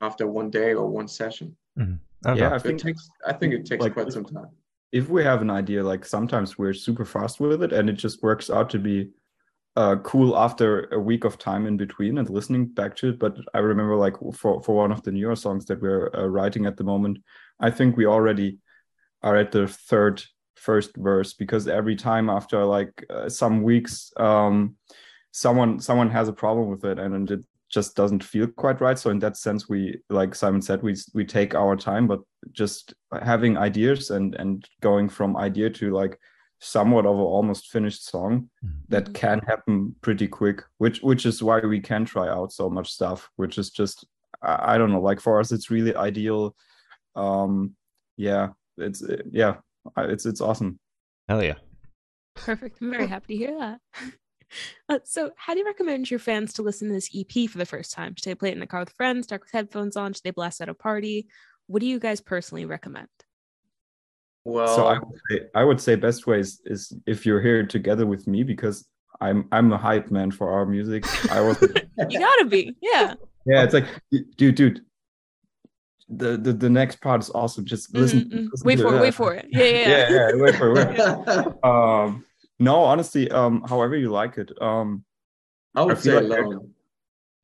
after 0.00 0.26
one 0.26 0.50
day 0.50 0.74
or 0.74 0.86
one 0.88 1.08
session. 1.08 1.56
Okay. 1.80 2.40
Yeah, 2.40 2.50
I 2.52 2.56
It 2.56 2.62
think 2.62 2.80
takes 2.80 3.08
I 3.26 3.32
think 3.32 3.54
it 3.54 3.66
takes 3.66 3.82
like, 3.82 3.94
quite 3.94 4.12
some 4.12 4.24
time. 4.24 4.50
if 4.92 5.08
we 5.08 5.22
have 5.24 5.42
an 5.42 5.50
idea, 5.50 5.82
like 5.82 6.04
sometimes 6.04 6.56
we're 6.58 6.72
super 6.72 7.04
fast 7.04 7.40
with 7.40 7.62
it, 7.62 7.72
and 7.72 7.88
it 7.90 7.94
just 7.94 8.22
works 8.22 8.48
out 8.50 8.70
to 8.70 8.78
be 8.78 9.10
uh, 9.76 9.96
cool 9.96 10.36
after 10.36 10.88
a 10.92 10.98
week 10.98 11.24
of 11.24 11.38
time 11.38 11.66
in 11.66 11.76
between 11.76 12.18
and 12.18 12.30
listening 12.30 12.66
back 12.66 12.96
to 12.96 13.10
it. 13.10 13.18
But 13.18 13.36
I 13.54 13.58
remember, 13.58 13.96
like 13.96 14.14
for 14.34 14.62
for 14.62 14.74
one 14.74 14.90
of 14.90 15.02
the 15.02 15.12
newer 15.12 15.36
songs 15.36 15.66
that 15.66 15.80
we're 15.80 16.10
uh, 16.14 16.26
writing 16.26 16.66
at 16.66 16.76
the 16.76 16.84
moment, 16.84 17.18
I 17.60 17.70
think 17.70 17.96
we 17.96 18.06
already 18.06 18.58
are 19.22 19.36
at 19.36 19.52
the 19.52 19.68
third 19.68 20.22
first 20.54 20.96
verse 20.96 21.34
because 21.34 21.68
every 21.68 21.94
time 21.94 22.30
after 22.30 22.64
like 22.64 23.04
uh, 23.10 23.28
some 23.28 23.62
weeks, 23.62 24.12
um, 24.16 24.76
someone 25.32 25.78
someone 25.78 26.10
has 26.10 26.28
a 26.28 26.32
problem 26.32 26.70
with 26.70 26.84
it, 26.84 26.98
and, 26.98 27.14
and 27.14 27.30
it 27.30 27.44
just 27.68 27.96
doesn't 27.96 28.24
feel 28.24 28.46
quite 28.46 28.80
right. 28.80 28.98
So 28.98 29.10
in 29.10 29.18
that 29.18 29.36
sense, 29.36 29.68
we 29.68 30.00
like 30.08 30.34
Simon 30.34 30.62
said, 30.62 30.82
we 30.82 30.96
we 31.12 31.26
take 31.26 31.54
our 31.54 31.76
time, 31.76 32.06
but 32.06 32.20
just 32.52 32.94
having 33.22 33.58
ideas 33.58 34.10
and 34.10 34.34
and 34.36 34.66
going 34.80 35.10
from 35.10 35.36
idea 35.36 35.68
to 35.70 35.92
like 35.92 36.18
somewhat 36.60 37.04
of 37.06 37.16
an 37.16 37.22
almost 37.22 37.68
finished 37.68 38.06
song 38.06 38.48
that 38.88 39.06
Mhm. 39.06 39.14
can 39.14 39.38
happen 39.40 39.94
pretty 40.00 40.26
quick 40.26 40.62
which 40.78 41.00
which 41.02 41.26
is 41.26 41.42
why 41.42 41.60
we 41.60 41.80
can 41.80 42.04
try 42.04 42.28
out 42.28 42.50
so 42.52 42.70
much 42.70 42.90
stuff 42.92 43.28
which 43.36 43.58
is 43.58 43.68
just 43.70 44.06
i, 44.42 44.74
I 44.74 44.78
don't 44.78 44.90
know 44.90 45.00
like 45.02 45.20
for 45.20 45.38
us 45.38 45.52
it's 45.52 45.70
really 45.70 45.94
ideal 45.94 46.56
um 47.14 47.74
yeah 48.16 48.48
it's 48.78 49.02
uh, 49.02 49.22
yeah 49.30 49.56
it's 49.98 50.24
it's 50.26 50.40
awesome 50.40 50.78
Hell 51.28 51.42
yeah. 51.42 51.56
Perfect. 52.36 52.80
I'm 52.80 52.90
very 52.90 53.08
happy 53.08 53.36
to 53.36 53.44
hear 53.46 53.58
that. 53.58 53.80
Uh, 54.88 55.00
so, 55.02 55.32
how 55.36 55.52
do 55.54 55.58
you 55.58 55.66
recommend 55.66 56.08
your 56.08 56.20
fans 56.20 56.52
to 56.52 56.62
listen 56.62 56.86
to 56.86 56.94
this 56.94 57.10
EP 57.12 57.50
for 57.50 57.58
the 57.58 57.66
first 57.66 57.92
time? 57.92 58.14
Should 58.14 58.30
they 58.30 58.34
play 58.36 58.50
it 58.50 58.52
in 58.52 58.60
the 58.60 58.66
car 58.68 58.78
with 58.78 58.92
friends, 58.92 59.26
talk 59.26 59.40
with 59.40 59.50
headphones 59.50 59.96
on? 59.96 60.12
Should 60.12 60.22
they 60.22 60.30
blast 60.30 60.60
at 60.60 60.68
a 60.68 60.74
party? 60.74 61.26
What 61.66 61.80
do 61.80 61.86
you 61.86 61.98
guys 61.98 62.20
personally 62.20 62.64
recommend? 62.64 63.08
Well, 64.48 64.76
so 64.76 64.86
i 64.86 64.96
would 64.98 65.18
say 65.28 65.40
i 65.56 65.64
would 65.64 65.80
say 65.80 65.96
best 65.96 66.26
way 66.28 66.38
is, 66.38 66.60
is 66.66 66.92
if 67.04 67.26
you're 67.26 67.42
here 67.42 67.66
together 67.66 68.06
with 68.06 68.28
me 68.28 68.44
because 68.44 68.86
i'm 69.20 69.48
i'm 69.50 69.72
a 69.72 69.76
hype 69.76 70.08
man 70.12 70.30
for 70.30 70.52
our 70.52 70.64
music 70.64 71.02
i 71.32 71.40
was 71.40 71.56
You 72.10 72.18
gotta 72.20 72.44
be, 72.44 72.76
yeah. 72.80 73.14
yeah 73.44 73.64
it's 73.64 73.74
like 73.74 73.86
dude 74.36 74.54
dude 74.54 74.80
the, 76.08 76.36
the 76.36 76.52
the 76.52 76.70
next 76.70 77.00
part 77.00 77.20
is 77.24 77.30
awesome 77.30 77.64
just 77.64 77.92
listen, 77.92 78.20
Mhm, 78.20 78.32
mhm. 78.32 78.48
listen 78.52 78.66
Wait 78.68 78.78
for 78.78 78.88
it. 78.88 78.92
that. 78.92 79.02
Wait 79.02 79.14
for 79.14 79.34
it. 79.34 79.46
Yeah, 79.50 79.64
yeah. 79.64 79.88
yeah 79.88 79.88
yeah. 79.88 80.28
yeah 80.28 80.30
wait 80.42 80.54
for 80.54 80.68
it 80.78 80.88
wait 80.88 81.46
um 81.64 82.24
no 82.60 82.76
honestly 82.84 83.28
um 83.32 83.64
however 83.68 83.96
you 83.96 84.10
like 84.10 84.38
it 84.38 84.50
um 84.62 85.04
I 85.74 85.82
would 85.82 85.96
I 85.98 86.00
feel 86.00 86.20
say 86.20 86.26
like 86.28 86.40
alone 86.44 86.70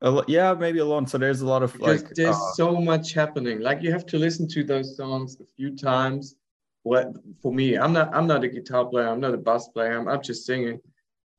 a 0.01 0.09
lo- 0.09 0.25
yeah 0.27 0.53
maybe 0.53 0.79
alone 0.79 1.05
so 1.07 1.17
there's 1.17 1.41
a 1.41 1.45
lot 1.47 1.63
of 1.63 1.73
because 1.73 2.03
like 2.03 2.13
there's 2.15 2.35
uh, 2.35 2.51
so 2.55 2.67
much 2.79 3.13
happening. 3.13 3.59
Like 3.59 3.81
you 3.81 3.91
have 3.91 4.05
to 4.07 4.17
listen 4.17 4.47
to 4.55 4.63
those 4.63 4.95
songs 4.95 5.37
a 5.41 5.45
few 5.57 5.75
times. 5.75 6.35
For 6.83 7.53
me, 7.53 7.77
I'm 7.77 7.93
not 7.93 8.13
I'm 8.13 8.27
not 8.27 8.43
a 8.43 8.47
guitar 8.47 8.85
player. 8.85 9.07
I'm 9.07 9.21
not 9.21 9.33
a 9.33 9.37
bass 9.37 9.67
player. 9.69 9.97
I'm, 9.97 10.07
I'm 10.07 10.21
just 10.21 10.45
singing. 10.45 10.79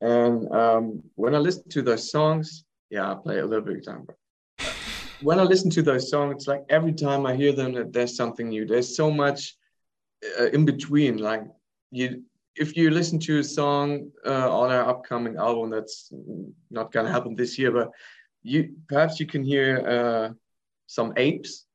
And 0.01 0.51
um, 0.51 1.03
when 1.15 1.35
I 1.35 1.37
listen 1.37 1.69
to 1.69 1.81
those 1.81 2.11
songs, 2.11 2.65
yeah, 2.89 3.11
I 3.11 3.15
play 3.15 3.39
a 3.39 3.45
little 3.45 3.63
bit 3.63 3.77
of 3.77 3.81
guitar. 3.81 4.03
When 5.21 5.39
I 5.39 5.43
listen 5.43 5.69
to 5.71 5.81
those 5.81 6.09
songs, 6.09 6.35
it's 6.35 6.47
like 6.47 6.63
every 6.69 6.93
time 6.93 7.25
I 7.25 7.35
hear 7.35 7.53
them, 7.53 7.91
there's 7.91 8.15
something 8.15 8.49
new. 8.49 8.65
There's 8.65 8.95
so 8.95 9.09
much 9.09 9.55
uh, 10.39 10.47
in 10.47 10.65
between. 10.65 11.17
Like 11.17 11.43
you, 11.91 12.23
if 12.55 12.75
you 12.75 12.89
listen 12.89 13.19
to 13.19 13.39
a 13.39 13.43
song 13.43 14.11
uh, 14.25 14.49
on 14.51 14.71
our 14.71 14.87
upcoming 14.89 15.37
album, 15.37 15.69
that's 15.69 16.11
not 16.69 16.91
gonna 16.91 17.11
happen 17.11 17.35
this 17.35 17.57
year, 17.57 17.71
but 17.71 17.91
you 18.43 18.75
perhaps 18.87 19.19
you 19.19 19.25
can 19.25 19.43
hear 19.43 19.87
uh, 19.87 20.33
some 20.87 21.13
apes. 21.17 21.65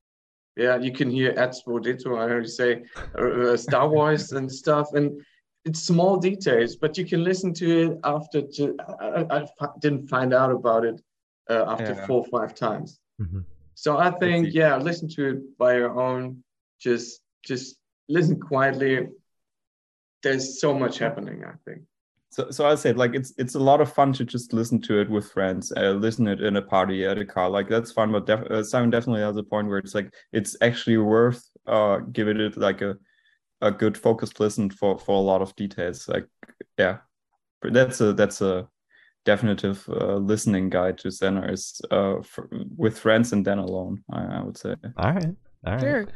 Yeah, 0.56 0.76
you 0.78 0.92
can 0.92 1.10
hear 1.10 1.32
Expodito, 1.34 2.16
I 2.18 2.22
already 2.22 2.48
say, 2.48 2.82
uh, 3.18 3.52
uh, 3.52 3.56
Star 3.56 3.88
Wars 3.88 4.32
and 4.32 4.50
stuff, 4.50 4.94
and 4.94 5.20
it's 5.64 5.80
small 5.82 6.16
details, 6.16 6.76
but 6.76 6.98
you 6.98 7.04
can 7.04 7.22
listen 7.22 7.52
to 7.54 7.92
it 7.92 7.98
after. 8.04 8.42
To, 8.42 8.76
I, 9.30 9.46
didn't 9.80 10.08
find 10.08 10.34
out 10.34 10.50
about 10.50 10.84
it 10.84 11.00
uh, 11.48 11.64
after 11.68 11.92
Yeah. 11.92 12.06
four 12.06 12.24
or 12.24 12.28
five 12.40 12.54
times. 12.54 12.98
Mhm. 13.20 13.44
So 13.74 13.96
I 13.96 14.10
think, 14.10 14.52
yeah, 14.52 14.76
listen 14.76 15.08
to 15.16 15.28
it 15.30 15.58
by 15.58 15.76
your 15.76 15.98
own. 16.00 16.44
Just, 16.80 17.20
just 17.44 17.76
listen 18.08 18.38
quietly. 18.40 19.08
There's 20.22 20.60
so 20.60 20.74
much 20.74 20.98
happening. 20.98 21.44
I 21.44 21.54
think. 21.64 21.82
So 22.30 22.50
so 22.50 22.66
i 22.66 22.74
said 22.74 22.96
like 22.96 23.14
it's 23.14 23.32
it's 23.38 23.56
a 23.56 23.58
lot 23.58 23.80
of 23.80 23.92
fun 23.92 24.12
to 24.12 24.24
just 24.24 24.52
listen 24.52 24.80
to 24.80 25.00
it 25.00 25.10
with 25.10 25.30
friends 25.30 25.72
uh, 25.76 25.90
listen 25.90 26.26
it 26.28 26.40
in 26.40 26.56
a 26.56 26.62
party 26.62 27.04
at 27.04 27.18
a 27.18 27.24
car 27.24 27.50
like 27.50 27.68
that's 27.68 27.92
fun 27.92 28.12
but 28.12 28.26
def- 28.26 28.50
uh, 28.50 28.62
simon 28.62 28.90
definitely 28.90 29.20
has 29.20 29.36
a 29.36 29.42
point 29.42 29.68
where 29.68 29.78
it's 29.78 29.94
like 29.94 30.12
it's 30.32 30.56
actually 30.62 30.96
worth 30.96 31.44
uh 31.66 31.98
giving 32.12 32.38
it 32.38 32.56
like 32.56 32.80
a 32.80 32.96
a 33.60 33.70
good 33.70 33.98
focused 33.98 34.40
listen 34.40 34.70
for 34.70 34.98
for 34.98 35.16
a 35.16 35.20
lot 35.20 35.42
of 35.42 35.54
details 35.56 36.08
like 36.08 36.26
yeah 36.78 36.98
but 37.60 37.72
that's 37.72 38.00
a 38.00 38.12
that's 38.12 38.40
a 38.40 38.66
definitive 39.26 39.86
uh, 39.90 40.16
listening 40.16 40.70
guide 40.70 40.96
to 40.96 41.08
Zenner 41.08 41.52
is 41.52 41.78
uh 41.90 42.22
for, 42.22 42.48
with 42.76 42.98
friends 42.98 43.32
and 43.34 43.44
then 43.44 43.58
alone 43.58 44.02
I, 44.10 44.22
I 44.38 44.42
would 44.42 44.56
say 44.56 44.76
All 44.96 45.12
right. 45.12 45.34
All 45.66 45.72
right. 45.74 45.80
Sure. 45.80 46.06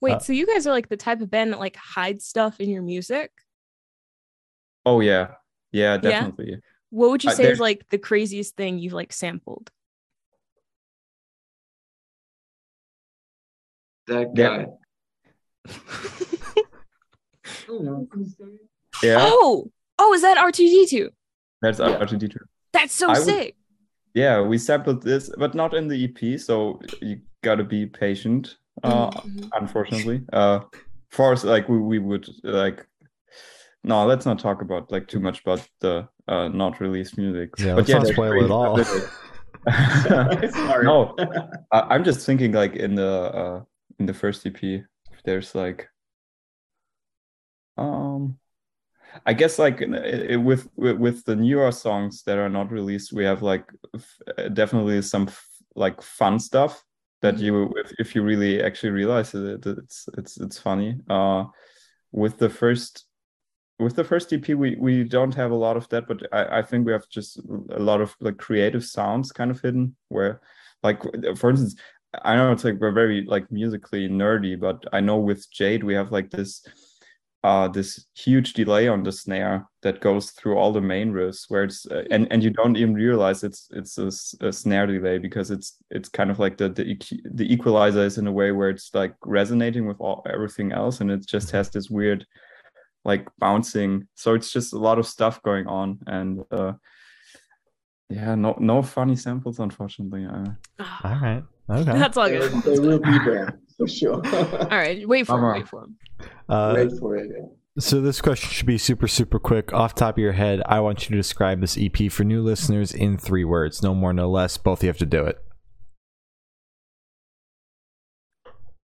Wait, 0.00 0.12
Uh, 0.12 0.18
so 0.20 0.32
you 0.32 0.46
guys 0.46 0.66
are 0.66 0.70
like 0.70 0.88
the 0.88 0.96
type 0.96 1.20
of 1.20 1.30
band 1.30 1.52
that 1.52 1.58
like 1.58 1.76
hides 1.76 2.24
stuff 2.24 2.60
in 2.60 2.70
your 2.70 2.82
music? 2.82 3.32
oh 4.86 5.00
yeah 5.00 5.28
yeah 5.72 5.96
definitely 5.96 6.56
What 6.90 7.10
would 7.10 7.24
you 7.24 7.30
Uh, 7.30 7.34
say 7.34 7.50
is 7.50 7.58
like 7.60 7.88
the 7.88 7.98
craziest 7.98 8.54
thing 8.56 8.78
you've 8.78 8.92
like 8.92 9.12
sampled? 9.12 9.70
That 14.06 14.28
Yeah. 14.36 14.64
guy. 14.64 14.66
Oh, 17.68 18.06
Yeah, 19.02 19.18
Oh, 19.20 19.70
oh, 19.98 20.12
is 20.14 20.22
that 20.22 20.36
R2D2? 20.36 21.08
that's 21.62 21.78
Yeah. 21.78 21.98
R2D2. 21.98 22.36
That's 22.72 22.94
so 22.94 23.08
I 23.08 23.18
would- 23.18 23.24
sick. 23.24 23.56
Yeah, 24.14 24.42
we 24.42 24.58
sampled 24.58 25.02
this, 25.02 25.30
but 25.38 25.54
not 25.54 25.72
in 25.74 25.88
the 25.88 25.96
EP, 26.04 26.36
so 26.38 26.80
you 27.00 27.20
gotta 27.42 27.64
be 27.64 27.86
patient. 27.86 28.58
Uh, 28.82 29.10
Mhm. 29.10 29.48
unfortunately, 29.54 30.22
uh, 30.32 30.60
for 31.10 31.32
us, 31.32 31.44
like 31.44 31.68
we 31.68 31.78
we 31.78 31.98
would 31.98 32.26
like. 32.42 32.86
No, 33.84 34.06
let's 34.06 34.24
not 34.26 34.38
talk 34.38 34.62
about 34.62 34.92
like 34.92 35.08
too 35.08 35.20
much 35.20 35.40
about 35.40 35.66
the 35.80 36.08
uh 36.28 36.48
not 36.48 36.80
released 36.80 37.18
music. 37.18 37.50
Yeah, 37.58 37.74
but 37.74 37.88
let's 37.88 37.90
not 37.90 38.06
spoil 38.06 38.30
great 38.30 38.44
it 38.44 38.50
all. 38.50 38.76
stuff 38.84 38.96
in 38.96 39.02
it. 40.44 40.52
Sorry. 40.52 40.84
no, 40.84 41.14
I, 41.72 41.80
I'm 41.94 42.04
just 42.04 42.24
thinking 42.26 42.52
like 42.52 42.74
in 42.76 42.94
the 42.94 43.10
uh 43.10 43.62
in 43.98 44.06
the 44.06 44.14
first 44.14 44.46
EP, 44.46 44.62
if 44.62 45.22
there's 45.24 45.54
like, 45.54 45.88
um, 47.76 48.38
I 49.26 49.32
guess 49.34 49.58
like 49.58 49.80
in- 49.80 49.94
i- 49.94 50.32
i- 50.32 50.36
with, 50.36 50.68
with 50.76 50.96
with 50.98 51.24
the 51.24 51.36
newer 51.36 51.70
songs 51.72 52.22
that 52.24 52.38
are 52.38 52.48
not 52.48 52.70
released, 52.72 53.12
we 53.12 53.24
have 53.24 53.42
like 53.42 53.64
f- 53.94 54.18
uh, 54.38 54.48
definitely 54.48 55.02
some 55.02 55.28
f- 55.28 55.46
like 55.74 56.00
fun 56.02 56.38
stuff 56.38 56.82
that 57.20 57.36
Mhm. 57.36 57.40
you 57.42 57.72
if, 57.76 57.92
if 57.98 58.14
you 58.14 58.22
really 58.22 58.62
actually 58.62 58.90
realize 58.90 59.34
it, 59.34 59.64
it's 59.66 60.08
it's 60.18 60.38
it's 60.40 60.58
funny. 60.58 60.98
Uh, 61.08 61.44
with 62.12 62.38
the 62.38 62.48
first 62.50 63.04
with 63.82 63.96
the 63.96 64.04
first 64.04 64.32
EP, 64.32 64.48
we 64.48 64.76
we 64.76 65.04
don't 65.04 65.34
have 65.34 65.50
a 65.50 65.56
lot 65.56 65.76
of 65.76 65.88
that, 65.90 66.06
but 66.06 66.22
I 66.32 66.58
I 66.58 66.62
think 66.62 66.86
we 66.86 66.92
have 66.92 67.08
just 67.08 67.38
a 67.70 67.78
lot 67.78 68.00
of 68.00 68.16
like 68.20 68.38
creative 68.38 68.84
sounds 68.84 69.32
kind 69.32 69.50
of 69.50 69.60
hidden 69.60 69.96
where 70.08 70.40
like 70.82 71.02
for 71.36 71.50
instance 71.50 71.76
i 72.24 72.36
know 72.36 72.52
it's 72.52 72.64
like 72.64 72.78
we're 72.80 72.92
very 72.92 73.24
like 73.26 73.50
musically 73.50 74.08
nerdy 74.08 74.58
but 74.58 74.84
i 74.92 75.00
know 75.00 75.18
with 75.18 75.50
jade 75.50 75.82
we 75.82 75.94
have 75.94 76.12
like 76.12 76.30
this 76.30 76.66
uh 77.44 77.66
this 77.68 78.06
huge 78.14 78.52
delay 78.52 78.86
on 78.86 79.02
the 79.02 79.10
snare 79.10 79.66
that 79.82 80.00
goes 80.00 80.30
through 80.30 80.56
all 80.56 80.72
the 80.72 80.80
main 80.80 81.12
riffs 81.12 81.46
where 81.48 81.64
it's 81.64 81.86
uh, 81.86 82.04
and 82.10 82.30
and 82.30 82.42
you 82.42 82.50
don't 82.50 82.76
even 82.76 82.94
realize 82.94 83.42
it's 83.42 83.68
it's 83.72 83.98
a 83.98 84.52
snare 84.52 84.86
delay 84.86 85.18
because 85.18 85.50
it's 85.50 85.76
it's 85.90 86.08
kind 86.08 86.30
of 86.30 86.38
like 86.38 86.56
the 86.56 86.68
the, 86.68 86.96
the 87.32 87.52
equalizer 87.52 88.04
is 88.04 88.18
in 88.18 88.28
a 88.28 88.32
way 88.32 88.52
where 88.52 88.70
it's 88.70 88.94
like 88.94 89.14
resonating 89.24 89.86
with 89.86 90.00
all 90.00 90.24
everything 90.32 90.70
else 90.70 91.00
and 91.00 91.10
it 91.10 91.26
just 91.26 91.50
has 91.50 91.68
this 91.70 91.90
weird 91.90 92.24
like 93.04 93.26
bouncing 93.38 94.06
so 94.14 94.34
it's 94.34 94.52
just 94.52 94.72
a 94.72 94.78
lot 94.78 94.98
of 94.98 95.06
stuff 95.06 95.42
going 95.42 95.66
on 95.66 95.98
and 96.06 96.44
uh 96.52 96.72
yeah 98.08 98.34
no 98.34 98.54
no 98.60 98.82
funny 98.82 99.16
samples 99.16 99.58
unfortunately 99.58 100.24
uh, 100.24 100.84
All 101.04 101.18
right. 101.20 101.42
Okay. 101.70 101.92
That's 101.92 102.16
all 102.16 102.28
good. 102.28 102.50
they 102.64 102.78
will 102.78 102.98
be 102.98 103.18
there 103.24 103.58
for 103.78 103.86
sure. 103.88 104.14
All 104.14 104.68
right, 104.68 105.06
wait 105.08 105.26
for 105.26 105.38
him. 105.38 105.54
Wait 105.60 105.68
for 105.68 105.84
him. 105.84 105.96
Uh, 106.48 106.72
Wait 106.76 106.90
for 106.98 107.16
it. 107.16 107.30
yeah. 107.34 107.46
so 107.78 108.00
this 108.00 108.20
question 108.20 108.50
should 108.50 108.66
be 108.66 108.76
super, 108.78 109.08
super 109.08 109.38
quick. 109.38 109.72
Off 109.72 109.94
top 109.94 110.16
of 110.16 110.18
your 110.18 110.32
head, 110.32 110.60
I 110.66 110.80
want 110.80 111.04
you 111.04 111.10
to 111.10 111.16
describe 111.16 111.60
this 111.60 111.78
EP 111.80 112.10
for 112.10 112.24
new 112.24 112.42
listeners 112.42 112.92
in 112.92 113.16
three 113.16 113.44
words. 113.44 113.82
No 113.82 113.94
more, 113.94 114.12
no 114.12 114.28
less. 114.28 114.58
Both 114.58 114.82
you 114.82 114.88
have 114.88 114.98
to 114.98 115.06
do 115.06 115.24
it. 115.24 115.38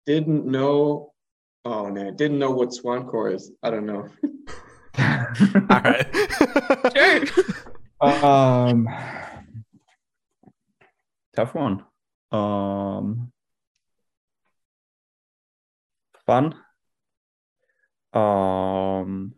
Didn't 0.06 0.46
know. 0.46 1.14
Oh 1.66 1.90
man, 1.90 2.16
didn't 2.16 2.38
know 2.38 2.52
what 2.52 2.70
Swancore 2.70 3.34
is. 3.34 3.52
I 3.64 3.72
don't 3.72 3.88
know. 3.88 4.08
All 5.70 5.82
right. 5.82 6.08
Sure. 6.96 7.22
um 8.02 8.88
tough 11.36 11.56
one 11.56 11.84
um 12.32 13.32
fun 16.26 16.54
um 18.14 19.34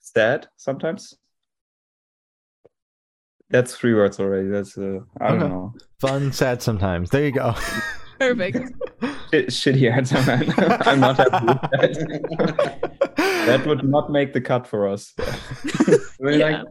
sad 0.00 0.46
sometimes 0.56 1.14
that's 3.50 3.76
three 3.76 3.92
words 3.94 4.18
already 4.20 4.48
that's 4.48 4.78
uh 4.78 5.00
i 5.20 5.28
don't 5.28 5.38
Okay. 5.40 5.48
know 5.48 5.74
Fun, 6.00 6.30
sad 6.30 6.60
sometimes. 6.60 7.08
There 7.08 7.24
you 7.24 7.32
go. 7.32 7.54
Perfect. 8.20 8.60
Shit, 9.36 9.48
shitty 9.48 9.92
answer 9.92 10.20
man 10.26 10.52
i'm 10.86 11.00
not 11.00 11.16
happy 11.16 11.46
with 11.46 11.60
that 11.72 13.12
that 13.46 13.66
would 13.66 13.84
not 13.84 14.10
make 14.10 14.32
the 14.32 14.40
cut 14.40 14.66
for 14.66 14.88
us 14.88 15.12
I 15.18 15.22
mean, 16.20 16.40
Yeah. 16.40 16.62
like 16.62 16.66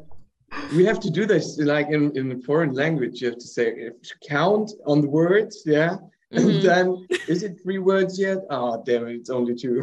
we 0.73 0.85
have 0.85 0.99
to 1.01 1.09
do 1.09 1.25
this 1.25 1.57
like 1.59 1.87
in, 1.89 2.15
in 2.17 2.31
a 2.31 2.39
foreign 2.39 2.71
language. 2.73 3.21
You 3.21 3.27
have 3.31 3.39
to 3.39 3.47
say 3.47 3.67
if 3.75 3.93
count 4.27 4.71
on 4.85 5.01
the 5.01 5.09
words, 5.09 5.63
yeah. 5.65 5.97
Mhm. 6.33 6.37
And 6.37 6.63
then 6.63 7.07
is 7.27 7.43
it 7.43 7.59
three 7.61 7.79
words 7.79 8.17
yet? 8.17 8.37
Oh 8.49 8.81
damn 8.85 9.05
it, 9.07 9.15
it's 9.15 9.29
only 9.29 9.53
two. 9.55 9.81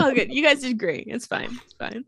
Oh, 0.00 0.12
good. 0.14 0.32
You 0.32 0.42
guys 0.42 0.60
did 0.60 0.78
great. 0.78 1.06
It's 1.08 1.26
fine. 1.26 1.58
It's 1.64 1.74
fine. 1.74 2.04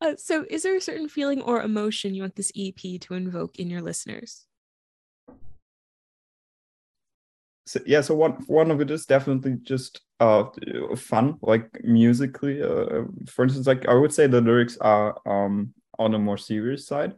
Uh, 0.00 0.14
so, 0.16 0.44
is 0.48 0.62
there 0.62 0.76
a 0.76 0.80
certain 0.80 1.08
feeling 1.08 1.40
or 1.42 1.62
emotion 1.62 2.14
you 2.14 2.22
want 2.22 2.36
this 2.36 2.52
EP 2.56 3.00
to 3.00 3.14
invoke 3.14 3.58
in 3.58 3.68
your 3.70 3.82
listeners? 3.82 4.46
So, 7.66 7.80
yeah 7.86 8.00
so 8.00 8.14
one 8.14 8.32
one 8.46 8.70
of 8.70 8.80
it 8.80 8.90
is 8.90 9.06
definitely 9.06 9.56
just 9.62 10.00
uh 10.20 10.44
fun 10.96 11.38
like 11.42 11.82
musically 11.84 12.62
uh, 12.62 13.02
for 13.26 13.44
instance 13.44 13.66
like 13.66 13.86
i 13.88 13.94
would 13.94 14.12
say 14.12 14.26
the 14.26 14.40
lyrics 14.40 14.76
are 14.78 15.18
um 15.26 15.72
on 15.98 16.14
a 16.14 16.18
more 16.18 16.38
serious 16.38 16.86
side 16.86 17.14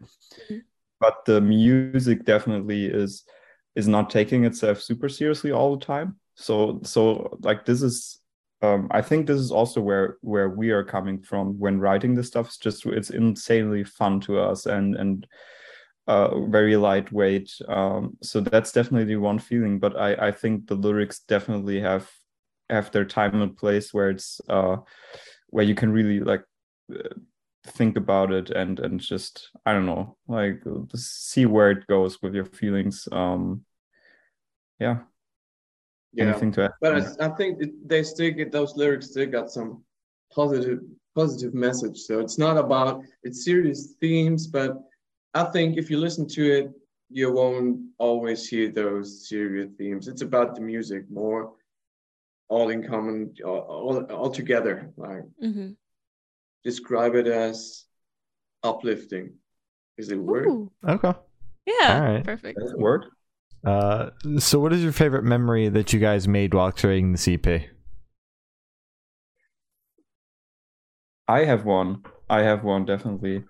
Mhm. 0.50 0.62
but 1.00 1.24
the 1.24 1.40
music 1.40 2.24
definitely 2.24 2.87
is 2.87 3.24
is 3.74 3.87
not 3.88 4.11
taking 4.11 4.44
itself 4.44 4.80
super 4.80 5.09
seriously 5.09 5.52
all 5.52 5.76
the 5.76 5.85
time 5.85 6.16
so 6.35 6.80
so 6.82 7.37
like 7.42 7.64
this 7.64 7.82
is 7.82 8.20
um 8.62 8.88
i 8.90 9.02
think 9.02 9.26
this 9.26 9.40
is 9.40 9.50
also 9.50 9.80
where 9.80 10.16
where 10.22 10.48
we 10.48 10.70
are 10.70 10.85
coming 10.85 11.20
from 11.22 11.59
when 11.59 11.78
writing 11.80 12.14
this 12.14 12.28
stuff 12.28 12.46
it's 12.46 12.59
just 12.59 12.87
it's 12.87 13.11
insanely 13.11 13.85
fun 13.85 14.20
to 14.20 14.38
us 14.38 14.66
and 14.66 14.96
and 14.96 15.26
uh, 16.07 16.40
very 16.40 16.77
lightweight. 16.77 17.51
Um, 17.69 18.16
so 18.23 18.40
that's 18.40 18.73
definitely 18.73 19.16
one 19.16 19.38
feeling. 19.38 19.79
But 19.79 19.97
I, 19.97 20.29
I 20.29 20.33
think 20.33 20.66
the 20.66 20.75
lyrics 20.75 21.21
definitely 21.21 21.81
have 21.81 22.11
have 22.71 22.90
their 22.90 23.05
time 23.05 23.40
and 23.40 23.57
place 23.57 23.95
where 23.95 24.11
it's 24.11 24.40
uh, 24.49 24.77
where 25.49 25.64
you 25.64 25.75
can 25.75 25.92
really 25.92 26.21
like 26.21 26.42
uh, 26.92 27.14
think 27.64 27.97
about 27.97 28.33
it 28.33 28.51
and 28.51 28.79
and 28.79 29.01
just 29.01 29.51
I 29.64 29.73
don't 29.73 29.87
know 29.87 30.16
like 30.29 30.62
see 30.95 31.47
where 31.47 31.71
it 31.71 31.87
goes 31.87 32.23
with 32.23 32.35
your 32.35 32.45
feelings. 32.45 33.09
Um, 33.11 33.64
yeah. 34.79 34.99
yeah, 36.12 36.25
Anything 36.25 36.53
to 36.53 36.64
add? 36.64 36.73
but 36.81 36.95
I, 36.95 37.27
I 37.27 37.29
think 37.31 37.62
it, 37.62 37.88
they 37.88 38.03
still 38.03 38.31
get 38.31 38.53
those 38.53 38.77
lyrics. 38.77 39.11
Still 39.11 39.27
got 39.27 39.51
some 39.51 39.83
positive 40.33 40.81
positive 41.14 41.55
message. 41.55 41.99
So 42.01 42.21
it's 42.21 42.38
not 42.38 42.59
about 42.59 43.03
it's 43.23 43.45
serious 43.45 43.95
themes, 44.01 44.47
but 44.47 44.77
I 45.37 45.44
think 45.53 45.77
if 45.77 45.90
you 45.90 45.99
listen 45.99 46.27
to 46.29 46.42
it, 46.59 46.70
you 47.11 47.31
won't 47.33 47.81
always 47.99 48.49
hear 48.49 48.70
those 48.72 49.29
serious 49.29 49.68
themes. 49.77 50.09
It's 50.09 50.22
about 50.22 50.55
the 50.55 50.62
music 50.62 51.05
more, 51.11 51.53
all 52.49 52.70
in 52.70 52.83
common, 52.83 53.35
all, 53.44 53.59
all, 53.59 53.96
all 54.05 54.31
together. 54.31 54.90
Like 54.96 55.25
Mm-hmm. 55.42 55.70
describe 56.64 57.14
it 57.14 57.27
as 57.27 57.85
uplifting. 58.62 59.35
Is 59.99 60.11
it 60.11 60.18
a 60.18 60.22
word? 60.22 60.46
Ooh, 60.49 60.70
Okay. 60.88 61.12
yeah, 61.66 61.94
All 61.94 62.01
right. 62.14 62.25
perfect. 62.25 62.59
That's 62.59 62.72
a 62.72 62.79
word. 62.79 63.05
Uh, 63.64 64.11
so, 64.38 64.59
what 64.59 64.72
is 64.72 64.83
your 64.83 64.92
favorite 64.92 65.25
memory 65.25 65.68
that 65.68 65.92
you 65.92 66.01
guys 66.01 66.27
made 66.27 66.55
while 66.55 66.72
creating 66.72 67.12
the 67.12 67.33
EP? 67.35 67.62
I 71.29 71.44
have 71.44 71.64
one. 71.64 72.05
I 72.31 72.42
have 72.42 72.64
one 72.64 72.85
definitely. 72.85 73.44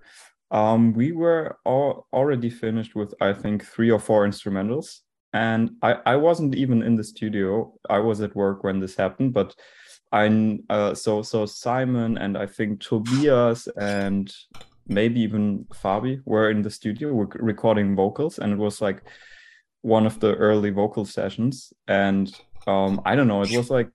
Um, 0.50 0.92
we 0.92 1.12
were 1.12 1.58
all 1.64 2.06
already 2.12 2.50
finished 2.50 2.94
with 2.94 3.14
I 3.20 3.32
think 3.32 3.64
three 3.64 3.90
or 3.90 3.98
four 3.98 4.26
instrumentals, 4.26 5.00
and 5.32 5.70
I 5.82 5.96
I 6.06 6.16
wasn't 6.16 6.54
even 6.54 6.82
in 6.82 6.96
the 6.96 7.04
studio. 7.04 7.74
I 7.90 7.98
was 7.98 8.20
at 8.20 8.36
work 8.36 8.62
when 8.62 8.80
this 8.80 8.96
happened, 8.96 9.32
but 9.32 9.54
I 10.12 10.58
uh 10.70 10.94
so 10.94 11.22
so 11.22 11.46
Simon 11.46 12.16
and 12.18 12.38
I 12.38 12.46
think 12.46 12.80
Tobias 12.80 13.66
and 13.76 14.32
maybe 14.86 15.20
even 15.20 15.66
Fabi 15.74 16.20
were 16.24 16.50
in 16.50 16.62
the 16.62 16.70
studio 16.70 17.12
were 17.12 17.28
recording 17.40 17.96
vocals, 17.96 18.38
and 18.38 18.52
it 18.52 18.58
was 18.58 18.80
like 18.80 19.02
one 19.82 20.06
of 20.06 20.20
the 20.20 20.34
early 20.36 20.70
vocal 20.70 21.04
sessions, 21.04 21.72
and 21.88 22.32
um 22.68 23.00
I 23.04 23.16
don't 23.16 23.28
know, 23.28 23.42
it 23.42 23.56
was 23.56 23.70
like 23.70 23.90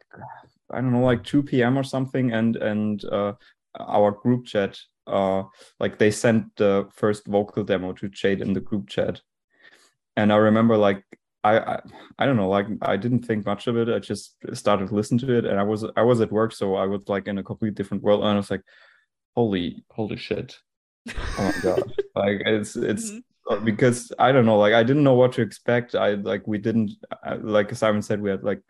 I 0.69 0.81
don't 0.81 0.91
know 0.91 1.03
like 1.05 1.23
2 1.23 1.43
p.m. 1.43 1.77
or 1.77 1.83
something, 1.83 2.31
and 2.33 2.57
and 2.57 3.05
uh 3.05 3.33
our 3.79 4.11
group 4.11 4.45
chat 4.45 4.77
uh 5.11 5.43
like 5.79 5.97
they 5.97 6.11
sent 6.11 6.55
the 6.55 6.87
first 6.93 7.27
vocal 7.27 7.63
demo 7.63 7.93
to 7.93 8.09
Jade 8.09 8.41
in 8.41 8.53
the 8.53 8.59
group 8.61 8.87
chat 8.89 9.21
and 10.15 10.31
I 10.33 10.37
remember 10.37 10.77
like 10.77 11.03
I, 11.43 11.57
I 11.59 11.81
I 12.19 12.25
don't 12.25 12.37
know 12.37 12.49
like 12.49 12.67
I 12.81 12.97
didn't 12.97 13.25
think 13.25 13.45
much 13.45 13.67
of 13.67 13.77
it 13.77 13.89
I 13.89 13.99
just 13.99 14.35
started 14.53 14.89
to 14.89 14.95
listen 14.95 15.17
to 15.19 15.37
it 15.37 15.45
and 15.45 15.59
I 15.59 15.63
was 15.63 15.85
I 15.95 16.03
was 16.03 16.21
at 16.21 16.31
work 16.31 16.51
so 16.53 16.75
I 16.75 16.85
was 16.85 17.01
like 17.07 17.27
in 17.27 17.37
a 17.37 17.43
completely 17.43 17.75
different 17.75 18.03
world 18.03 18.21
and 18.21 18.29
I 18.29 18.35
was 18.35 18.51
like 18.51 18.63
holy 19.35 19.83
holy 19.89 20.17
shit 20.17 20.57
oh 21.07 21.43
my 21.43 21.61
god 21.63 21.93
like 22.15 22.41
it's 22.45 22.75
it's 22.75 23.11
Mhm. 23.11 23.65
because 23.65 24.13
I 24.19 24.31
don't 24.31 24.45
know, 24.45 24.59
like 24.59 24.73
I 24.73 24.83
didn't 24.83 25.03
know 25.03 25.15
what 25.15 25.33
to 25.33 25.41
expect. 25.41 25.95
I 25.95 26.13
like 26.13 26.45
we 26.47 26.57
didn't 26.57 26.91
uh, 27.25 27.37
like 27.41 27.73
Simon 27.75 28.01
said 28.03 28.21
we 28.21 28.29
had 28.29 28.43
like 28.43 28.61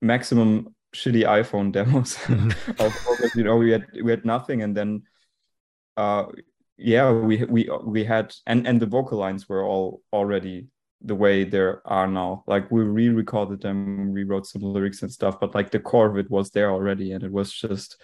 maximum 0.00 0.74
shitty 0.94 1.24
iPhone 1.24 1.72
demos. 1.72 2.16
of 2.78 2.94
focus. 2.94 3.34
You 3.34 3.44
know, 3.44 3.56
we 3.56 3.70
had 3.70 3.86
we 4.02 4.10
had 4.10 4.24
nothing, 4.24 4.62
and 4.62 4.76
then 4.76 5.02
uh 5.96 6.26
yeah, 6.76 7.10
we 7.12 7.44
we 7.44 7.70
we 7.84 8.04
had 8.04 8.34
and 8.46 8.66
and 8.66 8.80
the 8.80 8.86
vocal 8.86 9.18
lines 9.18 9.48
were 9.48 9.64
all 9.64 10.02
already 10.12 10.68
the 11.04 11.14
way 11.14 11.44
there 11.44 11.82
are 11.84 12.06
now. 12.06 12.44
Like 12.46 12.70
we 12.70 12.82
re-recorded 12.82 13.60
them, 13.60 14.12
rewrote 14.12 14.46
some 14.46 14.62
lyrics 14.62 15.02
and 15.02 15.10
stuff, 15.10 15.40
but 15.40 15.54
like 15.54 15.70
the 15.70 15.80
core 15.80 16.06
of 16.06 16.16
it 16.16 16.30
was 16.30 16.50
there 16.50 16.70
already, 16.70 17.12
and 17.12 17.24
it 17.24 17.32
was 17.32 17.52
just 17.52 18.00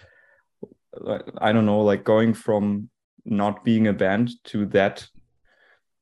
like 0.93 1.23
I 1.39 1.51
don't 1.51 1.65
know, 1.65 1.81
like 1.81 2.03
going 2.03 2.33
from 2.33 2.89
not 3.25 3.63
being 3.63 3.87
a 3.87 3.93
band 3.93 4.31
to 4.43 4.65
that 4.65 5.07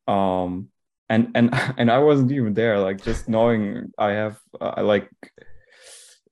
um 0.08 0.70
and 1.10 1.32
and 1.36 1.50
and 1.78 1.92
i 1.92 2.00
wasn't 2.00 2.32
even 2.32 2.54
there 2.54 2.80
like 2.80 3.04
just 3.04 3.28
knowing 3.28 3.92
i 3.98 4.12
have 4.12 4.40
uh, 4.60 4.82
like 4.84 5.10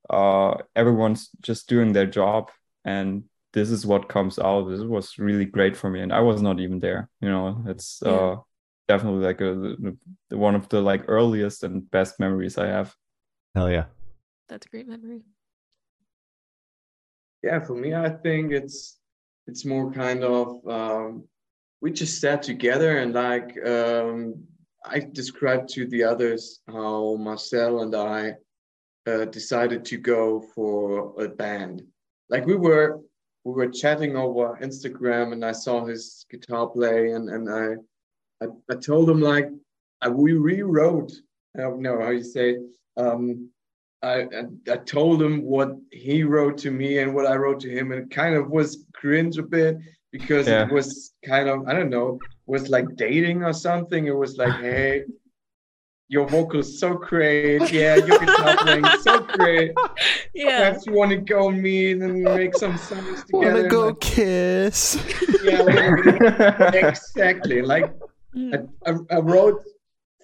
uh 0.10 0.56
everyone's 0.76 1.30
just 1.42 1.68
doing 1.68 1.94
their 1.94 2.06
job 2.06 2.52
and 2.84 3.24
this 3.54 3.72
is 3.72 3.86
what 3.86 4.10
comes 4.10 4.38
out. 4.38 4.68
This 4.68 4.82
was 4.82 5.18
really 5.18 5.46
great 5.46 5.78
for 5.78 5.90
me 5.90 6.02
and 6.02 6.12
i 6.12 6.20
was 6.20 6.42
not 6.42 6.60
even 6.60 6.80
there 6.80 7.10
you 7.22 7.30
know 7.30 7.64
it's 7.68 8.02
yeah. 8.06 8.12
uh 8.12 8.36
definitely 8.88 9.26
like 9.26 9.42
a, 9.42 10.36
one 10.36 10.56
of 10.56 10.70
the 10.70 10.80
like 10.80 11.06
earliest 11.08 11.64
and 11.64 11.90
best 11.90 12.20
memories 12.20 12.58
i 12.58 12.68
have. 12.68 12.94
Hell 13.56 13.72
yeah. 13.72 13.86
That's 14.48 14.68
a 14.68 14.70
great 14.70 14.88
memory. 14.88 15.22
Yeah 17.42 17.60
for 17.60 17.76
me 17.76 17.94
i 17.96 18.10
think 18.10 18.52
it's 18.52 19.00
it's 19.48 19.66
more 19.66 19.92
kind 19.92 20.24
of 20.24 20.68
um, 20.68 21.24
we 21.82 21.92
just 21.92 22.20
sat 22.20 22.42
together 22.42 22.98
and 23.00 23.14
like 23.14 23.56
um, 23.66 24.44
I 24.84 25.00
described 25.00 25.70
to 25.70 25.86
the 25.88 26.04
others 26.04 26.62
how 26.68 27.16
Marcel 27.16 27.82
and 27.82 27.96
I 27.96 28.34
uh, 29.08 29.26
decided 29.26 29.86
to 29.86 29.98
go 29.98 30.42
for 30.54 31.14
a 31.24 31.30
band. 31.30 31.84
Like 32.30 32.46
we 32.46 32.56
were 32.56 33.02
we 33.44 33.54
were 33.54 33.70
chatting 33.70 34.16
over 34.16 34.58
Instagram 34.62 35.34
and 35.34 35.46
I 35.46 35.52
saw 35.52 35.86
his 35.86 36.26
guitar 36.32 36.68
play 36.68 37.12
and 37.12 37.30
and 37.30 37.50
I 37.50 38.46
I, 38.46 38.48
I 38.70 38.76
told 38.76 39.10
him 39.10 39.22
like 39.22 39.50
I, 40.02 40.10
we 40.10 40.34
rewrote 40.34 41.14
I 41.56 41.62
don't 41.62 41.82
know 41.82 42.02
how 42.02 42.10
you 42.10 42.24
say 42.24 42.58
um, 42.98 43.50
I, 44.06 44.28
I 44.72 44.78
told 44.78 45.22
him 45.22 45.44
what 45.44 45.76
he 45.92 46.24
wrote 46.24 46.58
to 46.60 46.72
me 46.72 47.00
and 47.00 47.16
what 47.16 47.26
I 47.26 47.36
wrote 47.36 47.60
to 47.62 47.70
him, 47.70 47.92
and 47.92 48.04
it 48.04 48.12
kind 48.12 48.36
of 48.36 48.50
was 48.50 48.86
cringe 48.94 49.38
a 49.38 49.44
bit 49.44 49.78
because 50.12 50.48
yeah. 50.48 50.64
it 50.64 50.72
was 50.72 51.14
kind 51.26 51.50
of 51.50 51.68
I 51.68 51.74
don't 51.74 51.90
know, 51.90 52.20
was 52.46 52.70
like 52.70 52.96
dating 52.96 53.44
or 53.44 53.54
something. 53.54 54.06
It 54.06 54.16
was 54.16 54.38
like, 54.38 54.54
hey, 54.62 55.06
your 56.08 56.28
vocals 56.28 56.80
so 56.80 56.94
great, 56.96 57.72
yeah, 57.72 57.96
your 57.96 58.20
guitar 58.20 58.58
playing 58.58 58.86
so 59.02 59.22
great. 59.22 59.72
Yeah, 60.34 60.70
perhaps 60.70 60.86
you 60.86 60.94
want 60.94 61.12
to 61.12 61.18
go 61.18 61.50
meet 61.52 62.02
and 62.02 62.24
make 62.24 62.56
some 62.56 62.78
songs 62.78 63.24
together. 63.24 63.54
Want 63.54 63.64
to 63.64 63.70
go 63.70 63.88
like, 63.88 64.00
kiss? 64.02 64.98
Yeah, 65.46 66.72
exactly. 66.74 67.62
Like 67.62 67.94
mm. 68.36 68.68
I, 68.86 68.92
I, 68.92 69.18
I 69.18 69.20
wrote 69.20 69.64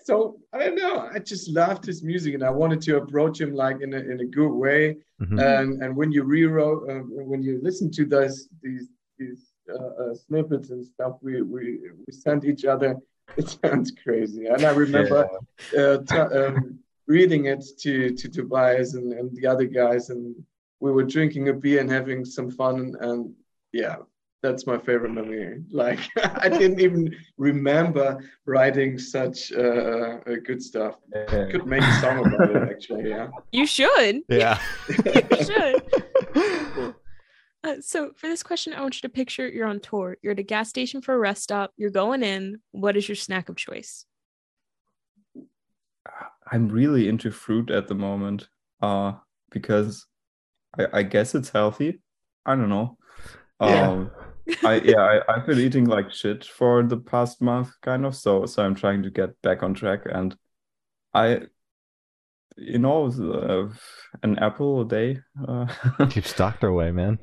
so 0.04 0.40
I 0.54 0.60
don't 0.60 0.76
know. 0.76 1.10
I 1.14 1.20
just 1.20 1.50
loved 1.50 1.86
his 1.86 2.04
music, 2.04 2.34
and 2.34 2.44
I 2.44 2.50
wanted 2.50 2.82
to 2.82 2.98
approach 2.98 3.40
him 3.40 3.54
like 3.54 3.82
in 3.82 3.94
a 3.94 3.98
in 3.98 4.20
a 4.20 4.26
good 4.26 4.52
way. 4.52 4.98
Mm-hmm. 5.22 5.40
And 5.40 5.84
and 5.84 5.96
when 5.96 6.12
you 6.12 6.24
rewrote, 6.24 6.90
uh, 6.90 7.04
when 7.04 7.44
you 7.44 7.60
listen 7.62 7.92
to 7.92 8.06
those 8.06 8.48
these 8.62 8.90
these 9.20 9.52
uh, 9.70 10.04
uh, 10.04 10.16
snippets 10.16 10.72
and 10.72 10.84
stuff, 10.84 11.18
we 11.22 11.42
we 11.42 11.80
we 12.06 12.14
sent 12.14 12.46
each 12.46 12.66
other. 12.66 12.98
It 13.38 13.58
sounds 13.64 13.92
crazy, 14.04 14.48
and 14.48 14.64
I 14.64 14.72
remember 14.72 15.30
yeah. 15.74 15.80
uh, 15.80 15.98
t- 16.00 16.36
um, 16.38 16.80
reading 17.08 17.46
it 17.46 17.64
to 17.80 18.16
to 18.16 18.30
Tobias 18.30 18.94
and, 18.94 19.14
and 19.14 19.36
the 19.36 19.48
other 19.48 19.66
guys, 19.66 20.10
and 20.10 20.36
we 20.80 20.92
were 20.92 21.04
drinking 21.04 21.50
a 21.50 21.54
beer 21.54 21.80
and 21.80 21.90
having 21.90 22.26
some 22.26 22.50
fun. 22.50 22.96
And 23.00 23.34
yeah, 23.72 23.98
that's 24.42 24.66
my 24.66 24.78
favorite 24.78 25.12
memory. 25.12 25.64
Like 25.72 26.00
I 26.24 26.50
didn't 26.50 26.80
even 26.80 27.16
remember 27.38 28.18
writing 28.46 28.98
such 28.98 29.52
uh, 29.52 30.20
uh, 30.28 30.36
good 30.44 30.62
stuff. 30.62 30.96
Yeah. 31.14 31.50
Could 31.52 31.66
make 31.68 31.84
a 31.84 32.02
song 32.02 32.26
about 32.26 32.56
it 32.56 32.70
actually. 32.70 33.10
Yeah. 33.10 33.30
You 33.52 33.66
should. 33.66 34.22
Yeah. 34.28 34.60
you 35.06 35.44
should. 35.46 35.84
Uh, 37.64 37.76
so 37.80 38.12
for 38.16 38.28
this 38.28 38.42
question, 38.42 38.74
I 38.74 38.82
want 38.82 38.96
you 38.96 39.08
to 39.08 39.14
picture 39.14 39.48
you're 39.48 39.68
on 39.68 39.80
tour. 39.80 40.18
You're 40.22 40.34
at 40.34 40.40
a 40.40 40.44
gas 40.44 40.70
station 40.70 41.02
for 41.02 41.14
a 41.14 41.18
rest 41.20 41.44
stop. 41.44 41.72
You're 41.78 41.92
going 41.92 42.24
in. 42.24 42.60
What 42.72 42.98
is 42.98 43.08
your 43.08 43.16
snack 43.16 43.50
of 43.50 43.56
choice? 43.56 44.06
I'm 46.52 46.70
really 46.70 47.08
into 47.08 47.32
fruit 47.32 47.70
at 47.70 47.88
the 47.88 47.96
moment, 47.96 48.50
uh, 48.82 49.14
because 49.52 50.08
I, 50.78 50.88
I 50.92 51.04
guess 51.04 51.36
it's 51.36 51.50
healthy. 51.50 52.02
I 52.46 52.56
don't 52.56 52.70
know. 52.70 52.98
Yeah. 53.62 53.90
Um, 53.90 54.12
I 54.64 54.82
yeah, 54.82 55.00
I, 55.00 55.34
I've 55.34 55.46
been 55.46 55.60
eating 55.60 55.86
like 55.86 56.12
shit 56.12 56.44
for 56.44 56.84
the 56.84 56.98
past 56.98 57.42
month, 57.42 57.72
kind 57.82 58.06
of. 58.06 58.16
So 58.16 58.46
so 58.48 58.64
I'm 58.64 58.76
trying 58.76 59.04
to 59.04 59.12
get 59.12 59.40
back 59.44 59.64
on 59.64 59.76
track, 59.76 60.02
and 60.12 60.36
I, 61.14 61.44
you 62.58 62.80
know, 62.80 63.08
uh, 63.08 63.74
an 64.24 64.38
apple 64.40 64.82
a 64.82 64.86
day. 64.86 65.20
Uh, 65.48 65.68
Keeps 66.10 66.34
doctor 66.34 66.68
away, 66.68 66.92
man. 66.92 67.20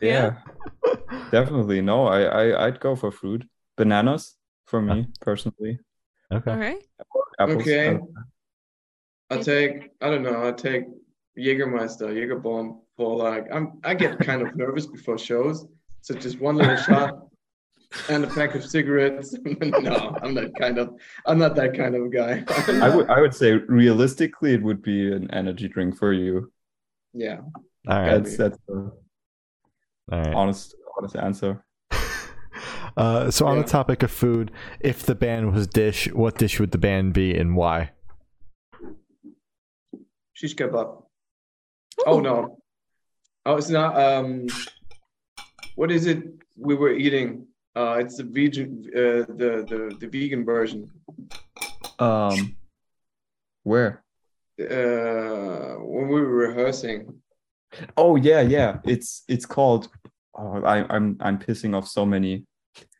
Yeah, 0.00 0.36
definitely. 1.30 1.80
No, 1.80 2.06
I, 2.06 2.22
I 2.22 2.66
I'd 2.66 2.80
go 2.80 2.94
for 2.96 3.10
fruit, 3.10 3.44
bananas 3.76 4.36
for 4.66 4.80
me 4.80 5.08
personally. 5.20 5.78
Okay. 6.32 6.50
All 6.50 6.58
right. 6.58 6.82
Apples, 7.40 7.62
okay. 7.62 7.96
Uh, 7.96 7.98
I 9.30 9.38
take 9.38 9.90
I 10.00 10.10
don't 10.10 10.22
know. 10.22 10.46
I 10.46 10.52
take 10.52 10.84
Jägermeister, 11.38 12.08
Jägerbomb 12.12 12.80
for 12.96 13.16
like 13.16 13.46
I'm 13.52 13.80
I 13.84 13.94
get 13.94 14.18
kind 14.18 14.42
of 14.42 14.54
nervous 14.56 14.86
before 14.86 15.18
shows. 15.18 15.66
So 16.02 16.14
just 16.14 16.40
one 16.40 16.56
little 16.56 16.76
shot 16.88 17.27
and 18.08 18.24
a 18.24 18.26
pack 18.28 18.54
of 18.54 18.64
cigarettes. 18.64 19.34
no, 19.44 20.16
I'm 20.22 20.34
not 20.34 20.54
kind 20.58 20.78
of 20.78 20.94
I'm 21.26 21.38
not 21.38 21.54
that 21.56 21.76
kind 21.76 21.94
of 21.94 22.12
guy. 22.12 22.44
I 22.84 22.94
would 22.94 23.08
I 23.08 23.20
would 23.20 23.34
say 23.34 23.52
realistically 23.52 24.54
it 24.54 24.62
would 24.62 24.82
be 24.82 25.12
an 25.12 25.30
energy 25.32 25.68
drink 25.68 25.96
for 25.96 26.12
you. 26.12 26.52
Yeah. 27.12 27.40
All 27.88 28.00
right. 28.00 28.22
That's 28.22 28.36
that's 28.36 28.58
a 28.68 28.72
All 28.72 28.92
right. 30.10 30.34
honest 30.34 30.74
honest 30.96 31.16
answer. 31.16 31.64
Uh, 32.96 33.30
so 33.30 33.46
on 33.46 33.56
yeah. 33.56 33.62
the 33.62 33.68
topic 33.68 34.02
of 34.02 34.10
food, 34.10 34.50
if 34.80 35.04
the 35.04 35.14
band 35.14 35.52
was 35.52 35.68
dish, 35.68 36.12
what 36.12 36.36
dish 36.36 36.58
would 36.58 36.72
the 36.72 36.78
band 36.78 37.12
be 37.12 37.32
and 37.32 37.54
why? 37.54 37.92
Shish 40.32 40.56
kebab. 40.56 41.04
Oh 42.06 42.18
no. 42.18 42.58
Oh, 43.46 43.56
it's 43.56 43.68
not. 43.68 43.96
Um, 44.00 44.48
what 45.76 45.92
is 45.92 46.06
it 46.06 46.24
we 46.56 46.74
were 46.74 46.92
eating? 46.92 47.46
Uh, 47.78 47.98
it's 48.00 48.16
the 48.16 48.24
vegan, 48.24 48.82
uh, 48.92 49.22
the 49.40 49.64
the 49.70 49.96
the 50.00 50.08
vegan 50.08 50.44
version. 50.44 50.90
Um, 52.00 52.56
where? 53.62 54.02
Uh, 54.60 55.76
when 55.78 56.08
we 56.08 56.20
were 56.20 56.48
rehearsing. 56.48 57.20
Oh 57.96 58.16
yeah, 58.16 58.40
yeah. 58.40 58.78
It's 58.84 59.22
it's 59.28 59.46
called. 59.46 59.90
Oh, 60.34 60.60
I, 60.64 60.92
I'm 60.92 61.18
I'm 61.20 61.38
pissing 61.38 61.76
off 61.76 61.86
so 61.86 62.04
many 62.04 62.46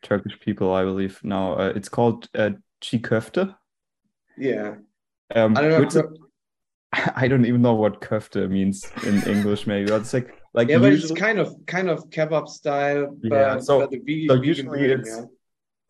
Turkish 0.01 0.39
people. 0.39 0.73
I 0.73 0.85
believe 0.85 1.19
now. 1.23 1.55
Uh, 1.55 1.73
it's 1.75 1.89
called 1.89 2.29
uh, 2.33 2.51
köfte. 2.81 3.53
Yeah. 4.37 4.75
Um, 5.35 5.57
I 5.57 5.61
don't 5.61 5.93
know. 5.93 6.13
I 6.93 7.27
don't 7.27 7.45
even 7.45 7.61
know 7.61 7.75
what 7.75 7.99
köfte 7.99 8.49
means 8.49 8.89
in 9.05 9.21
English. 9.27 9.67
Maybe 9.67 9.91
it's 9.91 10.13
like 10.13 10.38
like 10.53 10.69
yeah, 10.69 10.79
but 10.79 10.93
it's 10.93 11.11
kind 11.11 11.39
of 11.39 11.55
kind 11.67 11.89
of 11.89 12.09
kebab 12.09 12.47
style. 12.47 13.15
But, 13.21 13.31
yeah, 13.31 13.59
so, 13.59 13.79
but 13.79 13.91
the 13.91 14.27
so 14.27 14.33
usually 14.33 14.91
it's, 14.91 15.09
yeah. 15.09 15.25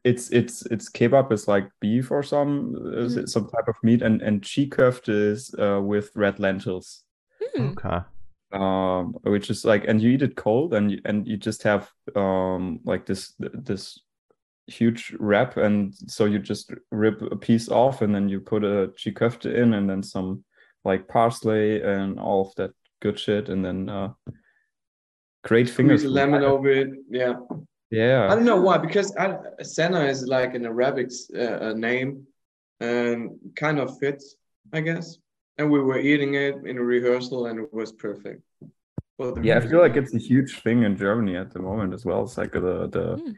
it's 0.03 0.29
it's 0.31 0.65
it's 0.65 0.89
kebab 0.89 1.31
is 1.31 1.47
like 1.47 1.69
beef 1.79 2.11
or 2.11 2.23
some 2.23 2.75
mm. 2.75 3.29
some 3.29 3.49
type 3.49 3.67
of 3.67 3.75
meat, 3.83 4.01
and 4.01 4.21
and 4.21 4.41
çiğ 4.41 4.69
köfte 4.69 5.09
is 5.09 5.53
uh, 5.57 5.79
with 5.81 6.11
red 6.15 6.39
lentils. 6.39 7.03
Mm. 7.55 7.71
Okay. 7.71 8.05
Um, 8.51 9.13
which 9.23 9.51
is 9.51 9.63
like, 9.63 9.87
and 9.87 10.01
you 10.01 10.09
eat 10.09 10.23
it 10.23 10.35
cold, 10.35 10.73
and 10.73 10.91
you, 10.91 10.99
and 11.05 11.27
you 11.27 11.37
just 11.37 11.63
have 11.63 11.89
um 12.15 12.79
like 12.83 13.05
this 13.05 13.33
this 13.39 13.99
huge 14.67 15.15
wrap, 15.19 15.57
and 15.57 15.93
so 16.07 16.25
you 16.25 16.39
just 16.39 16.73
rip 16.91 17.21
a 17.21 17.35
piece 17.35 17.69
off, 17.69 18.01
and 18.01 18.13
then 18.13 18.27
you 18.27 18.41
put 18.41 18.63
a 18.63 18.91
çiğ 18.97 19.13
köfte 19.13 19.53
in, 19.55 19.73
and 19.73 19.89
then 19.89 20.03
some 20.03 20.43
like 20.83 21.07
parsley 21.07 21.81
and 21.81 22.19
all 22.19 22.41
of 22.41 22.55
that 22.55 22.71
good 23.01 23.19
shit, 23.19 23.49
and 23.49 23.63
then 23.63 23.87
uh, 23.87 24.09
Great 25.43 25.69
fingers. 25.69 26.03
lemon 26.03 26.43
over 26.43 26.69
it. 26.69 26.89
Yeah. 27.09 27.33
Yeah. 27.91 28.27
I 28.29 28.35
don't 28.35 28.45
know 28.45 28.61
why, 28.61 28.77
because 28.77 29.13
Senna 29.63 30.05
is 30.05 30.27
like 30.27 30.53
an 30.53 30.65
Arabic 30.65 31.11
uh, 31.37 31.73
name 31.73 32.27
and 32.79 33.31
kind 33.55 33.79
of 33.79 33.97
fits, 33.99 34.35
I 34.73 34.81
guess. 34.81 35.17
And 35.57 35.69
we 35.71 35.79
were 35.79 35.99
eating 35.99 36.35
it 36.35 36.55
in 36.65 36.77
a 36.77 36.83
rehearsal 36.83 37.47
and 37.47 37.59
it 37.59 37.73
was 37.73 37.91
perfect. 37.91 38.41
yeah, 39.41 39.57
I 39.57 39.61
feel 39.61 39.79
like 39.79 39.97
it's 39.97 40.13
a 40.13 40.19
huge 40.19 40.61
thing 40.61 40.83
in 40.83 40.95
Germany 40.95 41.35
at 41.35 41.51
the 41.51 41.59
moment 41.59 41.93
as 41.93 42.05
well. 42.05 42.23
It's 42.23 42.37
like 42.37 42.53
the 42.53 42.87
the 42.87 43.17
mm. 43.17 43.35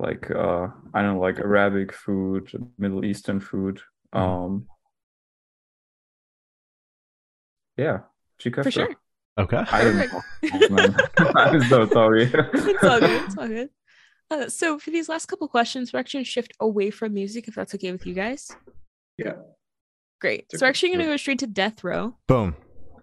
like 0.00 0.28
uh 0.30 0.68
I 0.92 1.02
don't 1.02 1.14
know, 1.14 1.20
like 1.20 1.38
Arabic 1.38 1.92
food, 1.92 2.50
Middle 2.78 3.04
Eastern 3.04 3.38
food. 3.38 3.80
Mhm. 4.12 4.20
Um 4.20 4.66
yeah, 7.76 8.00
chicken 8.38 8.64
For 8.64 8.70
sure. 8.72 8.96
Okay. 9.38 9.56
I 9.70 9.82
don't 9.84 9.96
know. 10.12 10.94
I'm 11.34 11.62
so 11.62 11.86
sorry. 11.88 12.30
it's 12.32 12.84
all 12.84 13.00
good. 13.00 13.22
It's 13.24 13.36
all 13.38 13.48
good. 13.48 13.70
Uh, 14.30 14.48
so 14.48 14.78
for 14.78 14.90
these 14.90 15.08
last 15.08 15.26
couple 15.26 15.46
questions, 15.48 15.92
we're 15.92 15.98
actually 16.00 16.18
gonna 16.18 16.24
shift 16.26 16.52
away 16.60 16.90
from 16.90 17.14
music 17.14 17.48
if 17.48 17.54
that's 17.54 17.74
okay 17.74 17.92
with 17.92 18.06
you 18.06 18.14
guys. 18.14 18.50
Yeah. 19.18 19.34
Great. 20.20 20.46
It's 20.50 20.60
So 20.60 20.66
we're 20.66 20.70
actually 20.70 20.92
gonna 20.92 21.04
go 21.06 21.16
straight 21.16 21.40
to 21.40 21.46
death 21.46 21.82
row. 21.84 22.16
Boom. 22.28 22.54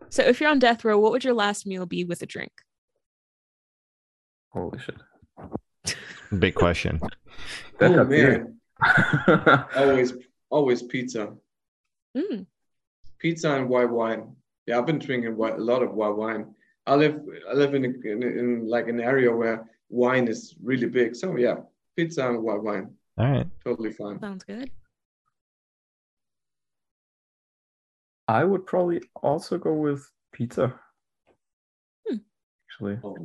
So 0.09 0.23
if 0.23 0.39
you're 0.41 0.49
on 0.49 0.59
death 0.59 0.83
row, 0.83 0.97
what 0.99 1.11
would 1.11 1.23
your 1.23 1.33
last 1.33 1.65
meal 1.67 1.85
be 1.85 2.03
with 2.03 2.21
a 2.21 2.25
drink? 2.25 2.51
Holy 4.51 4.79
shit. 4.79 5.95
Big 6.39 6.55
question. 6.55 6.99
That 7.79 7.91
oh 7.97 8.05
man, 8.05 8.59
always 9.75 10.13
always 10.51 10.83
pizza, 10.83 11.33
Mm, 12.15 12.45
pizza 13.17 13.53
and 13.55 13.67
white 13.69 13.89
wine. 13.89 14.35
Yeah, 14.67 14.77
I've 14.77 14.85
been 14.85 14.99
drinking 14.99 15.35
white, 15.35 15.55
a 15.55 15.63
lot 15.63 15.81
of 15.81 15.93
white 15.93 16.15
wine. 16.15 16.53
I 16.85 16.95
live 16.95 17.19
I 17.49 17.53
live 17.53 17.73
in, 17.73 17.85
a, 17.85 17.89
in, 18.11 18.23
in 18.23 18.67
like 18.67 18.87
an 18.87 18.99
area 18.99 19.31
where 19.31 19.69
wine 19.89 20.27
is 20.27 20.55
really 20.63 20.87
big. 20.87 21.15
So 21.15 21.35
yeah, 21.37 21.55
pizza 21.95 22.27
and 22.27 22.41
white 22.41 22.61
wine, 22.61 22.91
All 23.17 23.31
right. 23.31 23.47
totally 23.63 23.91
fine. 23.91 24.19
sounds 24.19 24.43
good. 24.43 24.71
I 28.27 28.43
would 28.43 28.65
probably 28.65 29.01
also 29.21 29.57
go 29.57 29.73
with 29.73 30.09
pizza. 30.31 30.73
Hmm. 32.07 32.17
Actually, 32.67 32.99
Oh 33.03 33.17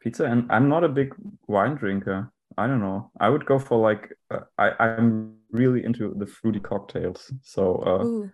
pizza, 0.00 0.24
and 0.24 0.50
I'm 0.50 0.68
not 0.68 0.84
a 0.84 0.88
big 0.88 1.14
wine 1.46 1.76
drinker. 1.76 2.32
I 2.56 2.66
don't 2.66 2.80
know. 2.80 3.10
I 3.20 3.28
would 3.28 3.46
go 3.46 3.58
for 3.58 3.78
like 3.78 4.12
uh, 4.30 4.40
I 4.58 4.70
I'm 4.80 5.36
really 5.52 5.84
into 5.84 6.14
the 6.18 6.26
fruity 6.26 6.58
cocktails. 6.60 7.32
So 7.42 7.76
uh, 7.86 8.04
Ooh, 8.04 8.30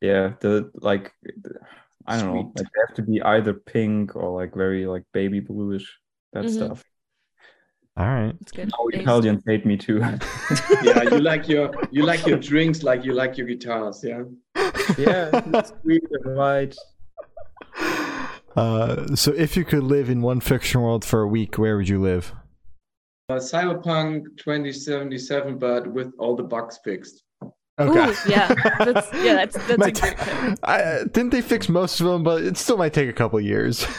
yeah, 0.00 0.32
the 0.40 0.70
like 0.74 1.12
I 2.06 2.18
don't 2.18 2.34
know. 2.34 2.40
Like 2.40 2.54
they 2.54 2.64
have 2.86 2.96
to 2.96 3.02
be 3.02 3.20
either 3.22 3.52
pink 3.54 4.16
or 4.16 4.30
like 4.40 4.54
very 4.54 4.86
like 4.86 5.04
baby 5.12 5.40
bluish. 5.40 5.86
That 6.32 6.44
Mhm. 6.44 6.50
stuff. 6.50 6.84
All 7.96 8.06
right. 8.06 8.32
that's 8.38 8.52
good. 8.52 8.70
Oh, 8.78 8.88
Nice. 8.92 9.02
Italians 9.02 9.42
hate 9.46 9.66
me 9.66 9.76
too. 9.76 9.98
Yeah, 10.84 11.02
you 11.02 11.18
like 11.20 11.48
your 11.48 11.72
you 11.90 12.04
like 12.04 12.26
your 12.26 12.38
drinks 12.38 12.82
like 12.82 13.04
you 13.04 13.12
like 13.12 13.36
your 13.36 13.46
guitars. 13.46 14.04
Yeah. 14.04 14.22
yeah, 14.96 15.30
it's 15.52 15.72
sweet 15.82 16.04
and 16.10 16.36
white. 16.36 16.76
Uh, 18.56 19.14
so 19.14 19.32
if 19.32 19.56
you 19.56 19.64
could 19.64 19.82
live 19.84 20.08
in 20.10 20.20
one 20.22 20.40
fiction 20.40 20.80
world 20.80 21.04
for 21.04 21.22
a 21.22 21.28
week, 21.28 21.58
where 21.58 21.76
would 21.76 21.88
you 21.88 22.00
live? 22.00 22.32
Uh, 23.30 23.34
Cyberpunk 23.34 24.22
2077, 24.38 25.58
but 25.58 25.86
with 25.92 26.12
all 26.18 26.34
the 26.34 26.42
bugs 26.42 26.78
fixed. 26.82 27.22
Ooh, 27.80 27.94
yeah, 28.28 28.48
that's 28.78 29.12
yeah, 29.14 29.34
that's 29.34 29.56
that's 29.66 29.70
a 29.70 29.78
Might 29.78 30.00
great 30.00 30.16
ta- 30.16 30.54
I, 30.64 31.04
didn't 31.12 31.30
they 31.30 31.40
fix 31.42 31.68
most 31.68 32.00
of 32.00 32.06
them, 32.06 32.22
but 32.24 32.42
it 32.42 32.56
still 32.56 32.76
might 32.76 32.92
take 32.92 33.08
a 33.08 33.12
couple 33.12 33.40
years. 33.40 33.86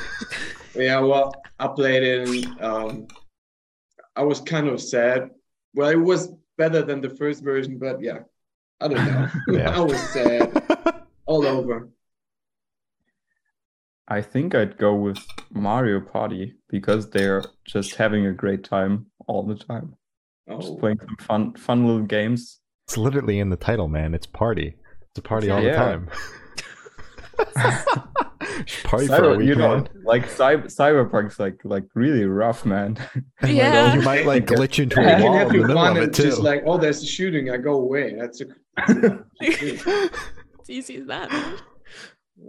Yeah, 0.75 0.99
well, 0.99 1.33
I 1.59 1.67
played 1.67 2.03
it 2.03 2.29
and 2.29 2.61
um, 2.61 3.07
I 4.15 4.23
was 4.23 4.39
kind 4.39 4.67
of 4.67 4.79
sad. 4.79 5.29
Well, 5.73 5.89
it 5.89 5.95
was 5.99 6.31
better 6.57 6.83
than 6.83 7.01
the 7.01 7.09
first 7.09 7.43
version, 7.43 7.77
but 7.79 7.99
yeah, 8.01 8.19
I 8.79 8.87
don't 8.87 9.03
know. 9.05 9.27
Yeah. 9.57 9.75
I 9.75 9.79
was 9.81 9.99
sad 9.99 10.63
all 11.25 11.45
over. 11.45 11.89
I 14.07 14.21
think 14.21 14.55
I'd 14.55 14.77
go 14.77 14.95
with 14.95 15.19
Mario 15.51 15.99
Party 15.99 16.55
because 16.69 17.09
they're 17.09 17.43
just 17.65 17.95
having 17.95 18.25
a 18.25 18.33
great 18.33 18.63
time 18.63 19.07
all 19.27 19.43
the 19.43 19.55
time. 19.55 19.95
Just 20.49 20.69
Oh, 20.69 20.75
playing 20.77 20.99
some 20.99 21.17
fun 21.17 21.53
fun 21.55 21.85
little 21.85 22.05
games. 22.05 22.59
It's 22.89 22.97
literally 22.97 23.37
in 23.37 23.49
the 23.51 23.55
title, 23.55 23.87
man. 23.87 24.15
It's 24.15 24.25
party. 24.25 24.75
It's 25.11 25.19
a 25.19 25.21
party 25.21 25.51
all 25.51 25.61
the 25.61 25.67
Yeah. 25.67 25.75
time. 25.75 26.09
party 28.83 29.05
for 29.05 29.33
a 29.33 29.37
week, 29.37 29.47
you 29.47 29.55
know, 29.55 29.75
man. 29.77 29.89
like 30.03 30.27
cyber, 30.27 30.65
cyberpunk's 30.65 31.39
like 31.39 31.59
like 31.63 31.83
really 31.93 32.25
rough, 32.25 32.65
man. 32.65 32.97
And, 33.13 33.23
like, 33.43 33.53
Yeah. 33.53 33.93
you 33.93 34.01
might 34.01 34.25
like 34.25 34.47
glitch 34.47 34.81
into 34.81 34.99
a 34.99 35.03
can 35.03 35.21
wall 35.21 35.33
in 35.33 35.39
have 35.39 35.49
the 35.49 35.57
your 35.59 35.67
middle 35.67 35.85
of 35.85 35.97
it 35.97 36.13
too. 36.15 36.23
just 36.23 36.39
like, 36.41 36.63
oh, 36.65 36.79
there's 36.79 37.03
a 37.03 37.05
shooting. 37.05 37.51
I 37.51 37.57
go 37.57 37.73
away. 37.75 38.15
That's 38.15 38.41
a. 38.41 38.45
it's 39.39 40.69
easy 40.69 40.97
as 40.97 41.05
that. 41.05 41.29
man. 41.31 41.57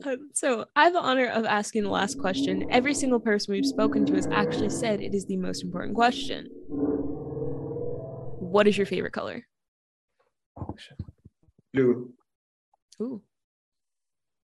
Uh, 0.06 0.16
so 0.32 0.64
I 0.74 0.84
have 0.84 0.94
the 0.94 1.00
honor 1.00 1.26
of 1.26 1.44
asking 1.44 1.82
the 1.82 1.90
last 1.90 2.18
question. 2.18 2.66
Every 2.70 2.94
single 2.94 3.20
person 3.20 3.52
we've 3.52 3.66
spoken 3.66 4.06
to 4.06 4.14
has 4.14 4.26
actually 4.28 4.70
said 4.70 5.02
it 5.02 5.14
is 5.14 5.26
the 5.26 5.36
most 5.36 5.62
important 5.62 5.94
question. 5.96 6.46
What 8.38 8.66
is 8.66 8.78
your 8.78 8.86
favorite 8.86 9.12
color? 9.12 9.44
Oh, 10.60 10.74
shit. 10.76 10.98
Blue, 11.72 12.12
Ooh, 13.00 13.22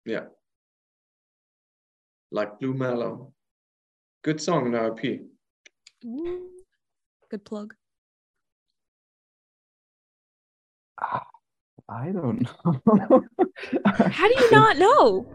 yeah, 0.04 0.24
like 2.32 2.58
Blue 2.58 2.74
Mellow. 2.74 3.32
Good 4.22 4.40
song 4.40 4.66
in 4.66 4.72
RP. 4.72 5.26
Ooh. 6.04 6.50
good 7.30 7.44
plug. 7.44 7.74
I 10.98 12.12
don't 12.12 12.42
know. 12.42 13.24
How 13.84 14.28
do 14.28 14.34
you 14.34 14.50
not 14.50 14.78
know? 14.78 15.26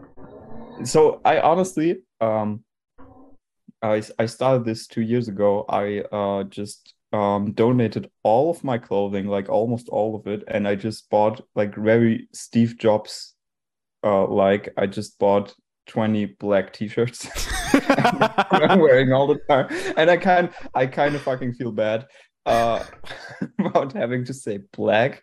so 0.84 1.20
I 1.24 1.40
honestly, 1.40 2.02
um, 2.20 2.64
I 3.82 4.02
I 4.18 4.26
started 4.26 4.64
this 4.64 4.86
two 4.86 5.02
years 5.02 5.28
ago. 5.28 5.64
I 5.68 6.00
uh 6.12 6.44
just 6.44 6.94
um 7.16 7.52
donated 7.52 8.10
all 8.22 8.50
of 8.50 8.62
my 8.62 8.78
clothing, 8.78 9.26
like 9.26 9.48
almost 9.48 9.88
all 9.88 10.16
of 10.16 10.26
it, 10.26 10.44
and 10.48 10.68
I 10.68 10.74
just 10.74 11.08
bought 11.08 11.40
like 11.54 11.74
very 11.74 12.28
Steve 12.32 12.76
Jobs, 12.78 13.34
uh, 14.04 14.26
like 14.26 14.68
I 14.76 14.86
just 14.86 15.18
bought 15.18 15.54
twenty 15.86 16.26
black 16.26 16.72
T-shirts. 16.72 17.20
I'm 18.68 18.80
wearing 18.86 19.12
all 19.12 19.26
the 19.26 19.40
time, 19.48 19.68
and 19.96 20.10
I 20.10 20.18
kind 20.18 20.50
I 20.74 20.86
kind 20.86 21.14
of 21.14 21.22
fucking 21.22 21.54
feel 21.54 21.72
bad 21.72 22.06
uh 22.44 22.84
about 23.58 23.92
having 23.92 24.24
to 24.26 24.34
say 24.34 24.60
black. 24.72 25.22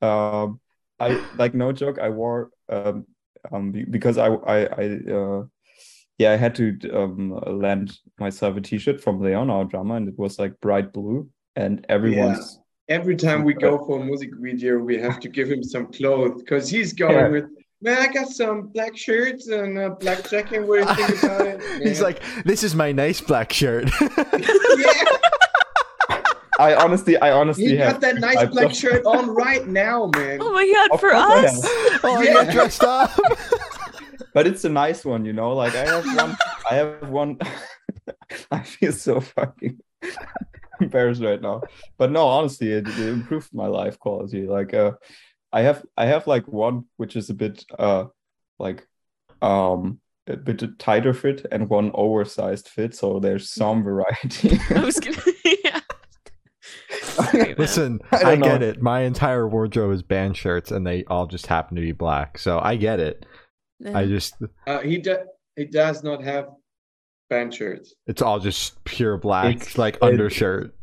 Um, 0.00 0.60
I 0.98 1.22
like 1.36 1.54
no 1.54 1.72
joke. 1.72 1.98
I 1.98 2.08
wore 2.08 2.50
um 2.68 3.06
um 3.52 3.72
because 3.72 4.16
I 4.18 4.28
I 4.28 4.58
I 4.66 4.84
uh 5.12 5.42
yeah 6.18 6.32
I 6.32 6.36
had 6.36 6.54
to 6.56 6.76
um 6.94 7.40
lend 7.46 7.98
myself 8.18 8.56
a 8.56 8.60
T-shirt 8.60 9.00
from 9.00 9.20
Leon, 9.20 9.50
our 9.50 9.64
drummer, 9.64 9.96
and 9.96 10.08
it 10.08 10.18
was 10.18 10.38
like 10.38 10.58
bright 10.60 10.92
blue, 10.92 11.28
and 11.56 11.84
everyone's 11.88 12.60
Every 12.90 13.16
time 13.16 13.44
we 13.44 13.52
go 13.52 13.76
for 13.86 14.00
a 14.00 14.04
music 14.04 14.30
video, 14.40 14.78
we 14.78 14.96
have 14.98 15.20
to 15.20 15.28
give 15.28 15.50
him 15.50 15.62
some 15.62 15.86
clothes 15.92 16.40
because 16.42 16.70
he's 16.70 16.92
going 16.94 17.14
Yeah. 17.14 17.28
with. 17.28 17.44
Man, 17.82 17.98
I 17.98 18.08
got 18.12 18.28
some 18.28 18.68
black 18.68 18.96
shirts 18.96 19.46
and 19.48 19.78
a 19.78 19.90
black 19.90 20.28
jacket. 20.28 20.60
What 20.66 20.82
do 20.82 21.02
you 21.02 21.06
think 21.08 21.22
about 21.22 21.46
it? 21.46 21.82
He's 21.86 22.00
like, 22.00 22.20
"This 22.44 22.64
is 22.64 22.74
my 22.74 22.90
nice 22.90 23.20
black 23.20 23.52
shirt." 23.52 23.88
yeah, 24.00 25.04
I 26.58 26.74
honestly 26.74 27.16
I 27.18 27.30
honestly 27.30 27.66
he 27.68 27.76
have 27.76 27.92
got 27.92 28.00
that 28.00 28.16
nice 28.18 28.48
black 28.48 28.74
shirt 28.74 29.04
on 29.06 29.28
right 29.30 29.64
now, 29.68 30.10
man. 30.16 30.38
Oh 30.40 30.50
my 30.52 30.66
god, 30.66 30.90
Of 30.90 30.98
for 31.00 31.12
us? 31.14 31.62
have. 31.62 32.00
oh, 32.02 32.20
Yeah. 32.22 32.32
you're 32.32 32.50
dressed 32.52 32.82
up. 32.82 33.10
But 34.34 34.46
it's 34.46 34.64
a 34.64 34.68
nice 34.68 35.04
one, 35.04 35.24
you 35.24 35.32
know. 35.32 35.52
Like 35.54 35.74
I 35.74 35.84
have 35.84 36.04
one, 36.16 36.36
I 36.70 36.74
have 36.74 37.08
one. 37.08 37.38
I 38.50 38.62
feel 38.62 38.92
so 38.92 39.20
fucking 39.20 39.78
embarrassed 40.80 41.22
right 41.22 41.40
now. 41.40 41.62
But 41.96 42.10
no, 42.10 42.26
honestly, 42.26 42.72
it, 42.72 42.88
it 42.88 42.98
improved 42.98 43.52
my 43.52 43.66
life 43.66 43.98
quality. 43.98 44.46
Like, 44.46 44.74
uh, 44.74 44.92
I 45.52 45.62
have, 45.62 45.84
I 45.96 46.06
have 46.06 46.26
like 46.26 46.46
one 46.46 46.84
which 46.96 47.16
is 47.16 47.30
a 47.30 47.34
bit, 47.34 47.64
uh, 47.78 48.06
like, 48.58 48.86
um, 49.40 50.00
a 50.26 50.36
bit 50.36 50.78
tighter 50.78 51.14
fit 51.14 51.46
and 51.50 51.70
one 51.70 51.90
oversized 51.94 52.68
fit. 52.68 52.94
So 52.94 53.18
there's 53.18 53.50
some 53.50 53.82
variety. 53.82 54.58
I 54.70 54.80
was 54.80 55.00
gonna 55.00 55.16
yeah. 55.44 55.80
Great. 57.30 57.58
Listen, 57.58 58.00
I 58.12 58.32
I, 58.32 58.36
get 58.36 58.62
it. 58.62 58.80
My 58.80 59.00
entire 59.00 59.48
wardrobe 59.48 59.92
is 59.92 60.02
band 60.02 60.36
shirts, 60.36 60.70
and 60.70 60.86
they 60.86 61.04
all 61.04 61.26
just 61.26 61.46
happen 61.46 61.76
to 61.76 61.82
be 61.82 61.92
black. 61.92 62.38
So 62.38 62.60
I 62.60 62.76
get 62.76 63.00
it. 63.00 63.26
I 63.94 64.06
just, 64.06 64.34
Uh, 64.66 64.80
he 64.80 64.98
do- 64.98 65.26
he 65.56 65.64
does 65.64 66.02
not 66.02 66.22
have 66.22 66.50
band 67.30 67.54
shirts. 67.54 67.94
it's 68.06 68.22
all 68.22 68.38
just 68.40 68.82
pure 68.84 69.16
black, 69.18 69.54
It's- 69.56 69.78
like 69.78 69.96
it- 69.96 70.02
undershirt. 70.02 70.74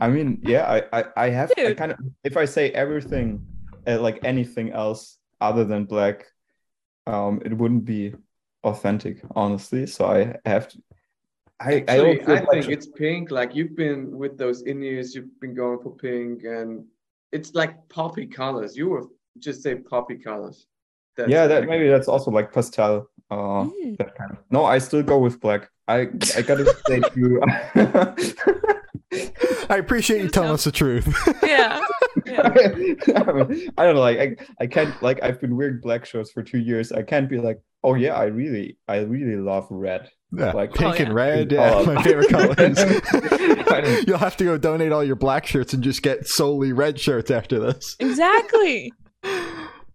I 0.00 0.08
mean, 0.08 0.40
yeah, 0.44 0.64
I, 0.92 1.00
I, 1.00 1.04
I 1.16 1.30
have, 1.30 1.52
I 1.58 1.74
kind 1.74 1.90
of, 1.92 1.98
if 2.22 2.36
I 2.36 2.44
say 2.44 2.70
everything, 2.70 3.44
uh, 3.86 4.00
like 4.00 4.20
anything 4.24 4.70
else 4.70 5.18
other 5.40 5.64
than 5.64 5.86
black, 5.86 6.26
um, 7.06 7.42
it 7.44 7.52
wouldn't 7.52 7.84
be 7.84 8.14
authentic, 8.62 9.20
honestly. 9.34 9.86
So 9.86 10.06
I 10.06 10.36
have 10.48 10.68
to, 10.68 10.78
I, 11.60 11.72
I, 11.72 11.74
Actually, 11.88 12.14
don't 12.16 12.26
feel 12.26 12.34
I, 12.34 12.38
think 12.38 12.48
pressure. 12.50 12.70
it's 12.70 12.86
pink. 12.86 13.30
Like 13.32 13.56
you've 13.56 13.74
been 13.74 14.16
with 14.16 14.38
those 14.38 14.62
Indians, 14.62 15.16
you've 15.16 15.40
been 15.40 15.54
going 15.54 15.80
for 15.80 15.90
pink, 15.96 16.44
and 16.44 16.84
it's 17.32 17.54
like 17.54 17.88
poppy 17.88 18.26
colors. 18.28 18.76
You 18.76 18.90
were 18.90 19.06
just 19.40 19.62
say 19.64 19.74
poppy 19.74 20.16
colors. 20.16 20.66
That's 21.18 21.28
yeah, 21.30 21.46
that 21.46 21.66
maybe 21.68 21.88
that's 21.88 22.08
also 22.08 22.30
like 22.30 22.52
pastel. 22.52 23.10
Uh, 23.30 23.34
Mm. 23.66 23.98
that 23.98 24.14
kind 24.16 24.30
of. 24.30 24.38
No, 24.50 24.64
I 24.64 24.78
still 24.78 25.02
go 25.02 25.18
with 25.18 25.38
black. 25.40 25.68
I 25.86 26.08
I 26.36 26.40
gotta 26.42 26.64
say 26.86 27.02
you. 27.14 27.42
I 29.70 29.76
appreciate 29.76 30.22
you 30.22 30.28
telling 30.28 30.50
us 30.50 30.64
the 30.64 30.72
truth. 30.72 31.06
Yeah. 31.42 31.80
yeah. 32.26 32.40
I 33.76 33.84
don't 33.84 33.94
know, 33.94 34.00
like 34.00 34.18
I, 34.18 34.36
I 34.60 34.66
can't 34.66 35.00
like 35.02 35.22
I've 35.22 35.40
been 35.40 35.56
wearing 35.56 35.80
black 35.82 36.04
shirts 36.04 36.30
for 36.30 36.42
two 36.42 36.58
years. 36.58 36.90
I 36.92 37.02
can't 37.02 37.28
be 37.28 37.38
like, 37.38 37.58
oh 37.84 37.94
yeah, 37.94 38.14
I 38.14 38.24
really 38.24 38.76
I 38.88 38.98
really 38.98 39.36
love 39.36 39.66
red. 39.70 40.10
Yeah, 40.36 40.52
Like- 40.52 40.74
pink 40.74 40.94
Oh, 40.94 40.98
and 41.04 41.08
yeah. 41.08 41.14
red, 41.14 41.52
yeah, 41.52 41.82
my 41.86 42.02
favorite 42.02 42.28
colors. 42.28 42.78
You'll 44.06 44.18
have 44.18 44.36
to 44.38 44.44
go 44.44 44.58
donate 44.58 44.92
all 44.92 45.04
your 45.04 45.16
black 45.16 45.46
shirts 45.46 45.72
and 45.72 45.82
just 45.82 46.02
get 46.02 46.26
solely 46.26 46.72
red 46.72 46.98
shirts 47.00 47.30
after 47.30 47.58
this. 47.58 47.96
Exactly. 48.00 48.92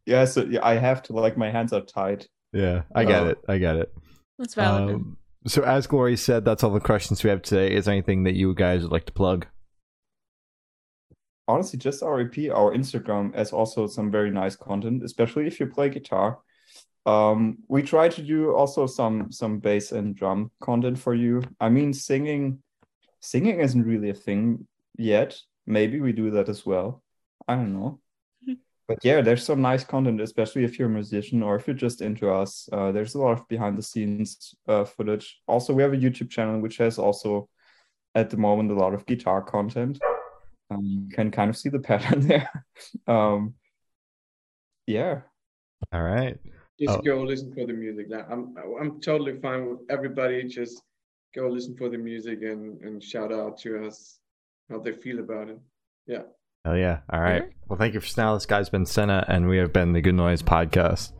Yeah, 0.06 0.26
so 0.26 0.44
yeah, 0.44 0.60
I 0.64 0.76
have 0.76 1.02
to 1.04 1.14
like 1.14 1.38
my 1.38 1.50
hands 1.50 1.74
are 1.74 1.82
tied. 1.82 2.26
Yeah, 2.52 2.84
I 2.94 3.06
get 3.06 3.24
Oh. 3.24 3.28
it. 3.30 3.38
I 3.48 3.58
get 3.58 3.76
it. 3.78 3.94
That's 4.38 4.54
valid. 4.54 4.96
Um, 4.96 5.18
so, 5.48 5.64
as 5.64 5.88
Glory 5.88 6.16
said, 6.18 6.46
that's 6.46 6.64
all 6.64 6.72
the 6.72 6.80
questions 6.80 7.24
we 7.24 7.30
have 7.30 7.42
today. 7.42 7.74
Is 7.76 7.86
there 7.86 7.94
anything 7.94 8.24
that 8.24 8.36
you 8.36 8.54
guys 8.54 8.84
would 8.84 8.92
like 8.92 9.06
to 9.06 9.14
plug? 9.14 9.48
honestly 11.48 11.78
just 11.78 12.02
our 12.02 12.22
ep 12.22 12.38
our 12.56 12.74
instagram 12.74 13.36
has 13.36 13.52
also 13.52 13.86
some 13.86 14.10
very 14.10 14.32
nice 14.32 14.56
content 14.56 15.04
especially 15.04 15.46
if 15.46 15.60
you 15.60 15.66
play 15.68 15.90
guitar 15.90 16.40
um 17.06 17.58
we 17.68 17.82
try 17.84 18.08
to 18.08 18.22
do 18.22 18.54
also 18.56 18.88
some 18.88 19.30
some 19.30 19.60
bass 19.60 19.92
and 19.92 20.16
drum 20.16 20.50
content 20.62 20.98
for 20.98 21.14
you 21.14 21.42
i 21.60 21.68
mean 21.68 21.92
singing 21.92 22.60
singing 23.20 23.60
isn't 23.60 23.84
really 23.84 24.10
a 24.10 24.14
thing 24.14 24.66
yet 24.98 25.38
maybe 25.68 26.00
we 26.00 26.14
do 26.14 26.32
that 26.32 26.48
as 26.48 26.66
well 26.66 27.04
i 27.50 27.56
don't 27.56 27.74
know. 27.74 28.00
But 28.94 29.06
yeah 29.06 29.22
there's 29.22 29.44
some 29.44 29.62
nice 29.62 29.84
content 29.84 30.22
especially 30.22 30.64
if 30.64 30.78
you're 30.78 30.88
a 30.88 30.92
musician 30.92 31.42
or 31.44 31.56
if 31.56 31.68
you're 31.68 31.76
just 31.76 32.02
into 32.02 32.30
us 32.30 32.70
uh, 32.72 32.92
there's 32.92 33.16
a 33.16 33.20
lot 33.20 33.32
of 33.32 33.48
behind 33.48 33.78
the 33.78 33.82
scenes 33.84 34.56
uh, 34.68 34.84
footage 34.84 35.42
also 35.48 35.74
we 35.74 35.82
have 35.84 35.94
a 35.94 35.98
youtube 35.98 36.30
channel 36.30 36.60
which 36.60 36.78
has 36.78 36.98
also 36.98 37.50
at 38.16 38.30
the 38.30 38.38
moment 38.38 38.72
a 38.72 38.76
lot 38.76 38.94
of 38.94 39.06
guitar 39.06 39.42
content 39.42 40.00
um, 40.72 40.84
you 41.10 41.16
can 41.16 41.32
kind 41.32 41.50
of 41.50 41.58
see 41.58 41.70
the 41.70 41.80
pattern 41.90 42.28
there. 42.28 42.66
um, 43.08 43.54
yeah, 44.88 45.22
All 45.92 46.02
right. 46.02 46.38
Just 46.80 46.98
Oh. 46.98 47.02
go 47.02 47.22
listen 47.22 47.54
for 47.54 47.66
the 47.66 47.74
music. 47.74 48.08
Like, 48.10 48.30
I'm 48.30 48.56
I'm 48.80 49.00
totally 49.00 49.40
fine 49.40 49.70
with 49.70 49.80
everybody. 49.90 50.44
Just 50.44 50.82
go 51.36 51.48
listen 51.48 51.76
for 51.78 51.90
the 51.90 51.98
music 51.98 52.42
and 52.42 52.82
and 52.82 53.04
shout 53.04 53.32
out 53.32 53.58
to 53.60 53.86
us 53.86 54.20
how 54.70 54.80
they 54.80 54.94
feel 54.94 55.20
about 55.20 55.50
it. 55.50 55.60
Hell 56.66 56.78
yeah. 56.78 57.00
All 57.10 57.20
right. 57.20 57.42
Sure. 57.42 57.50
Well, 57.68 57.80
thank 57.80 57.94
you 57.94 58.00
for 58.00 58.22
now. 58.22 58.36
This 58.36 58.46
guy's 58.46 58.70
been 58.70 58.86
Senna, 58.86 59.26
and 59.28 59.50
we 59.50 59.58
have 59.58 59.74
been 59.74 59.92
the 59.92 60.00
Good 60.00 60.16
Noise 60.16 60.42
Podcast. 60.44 61.12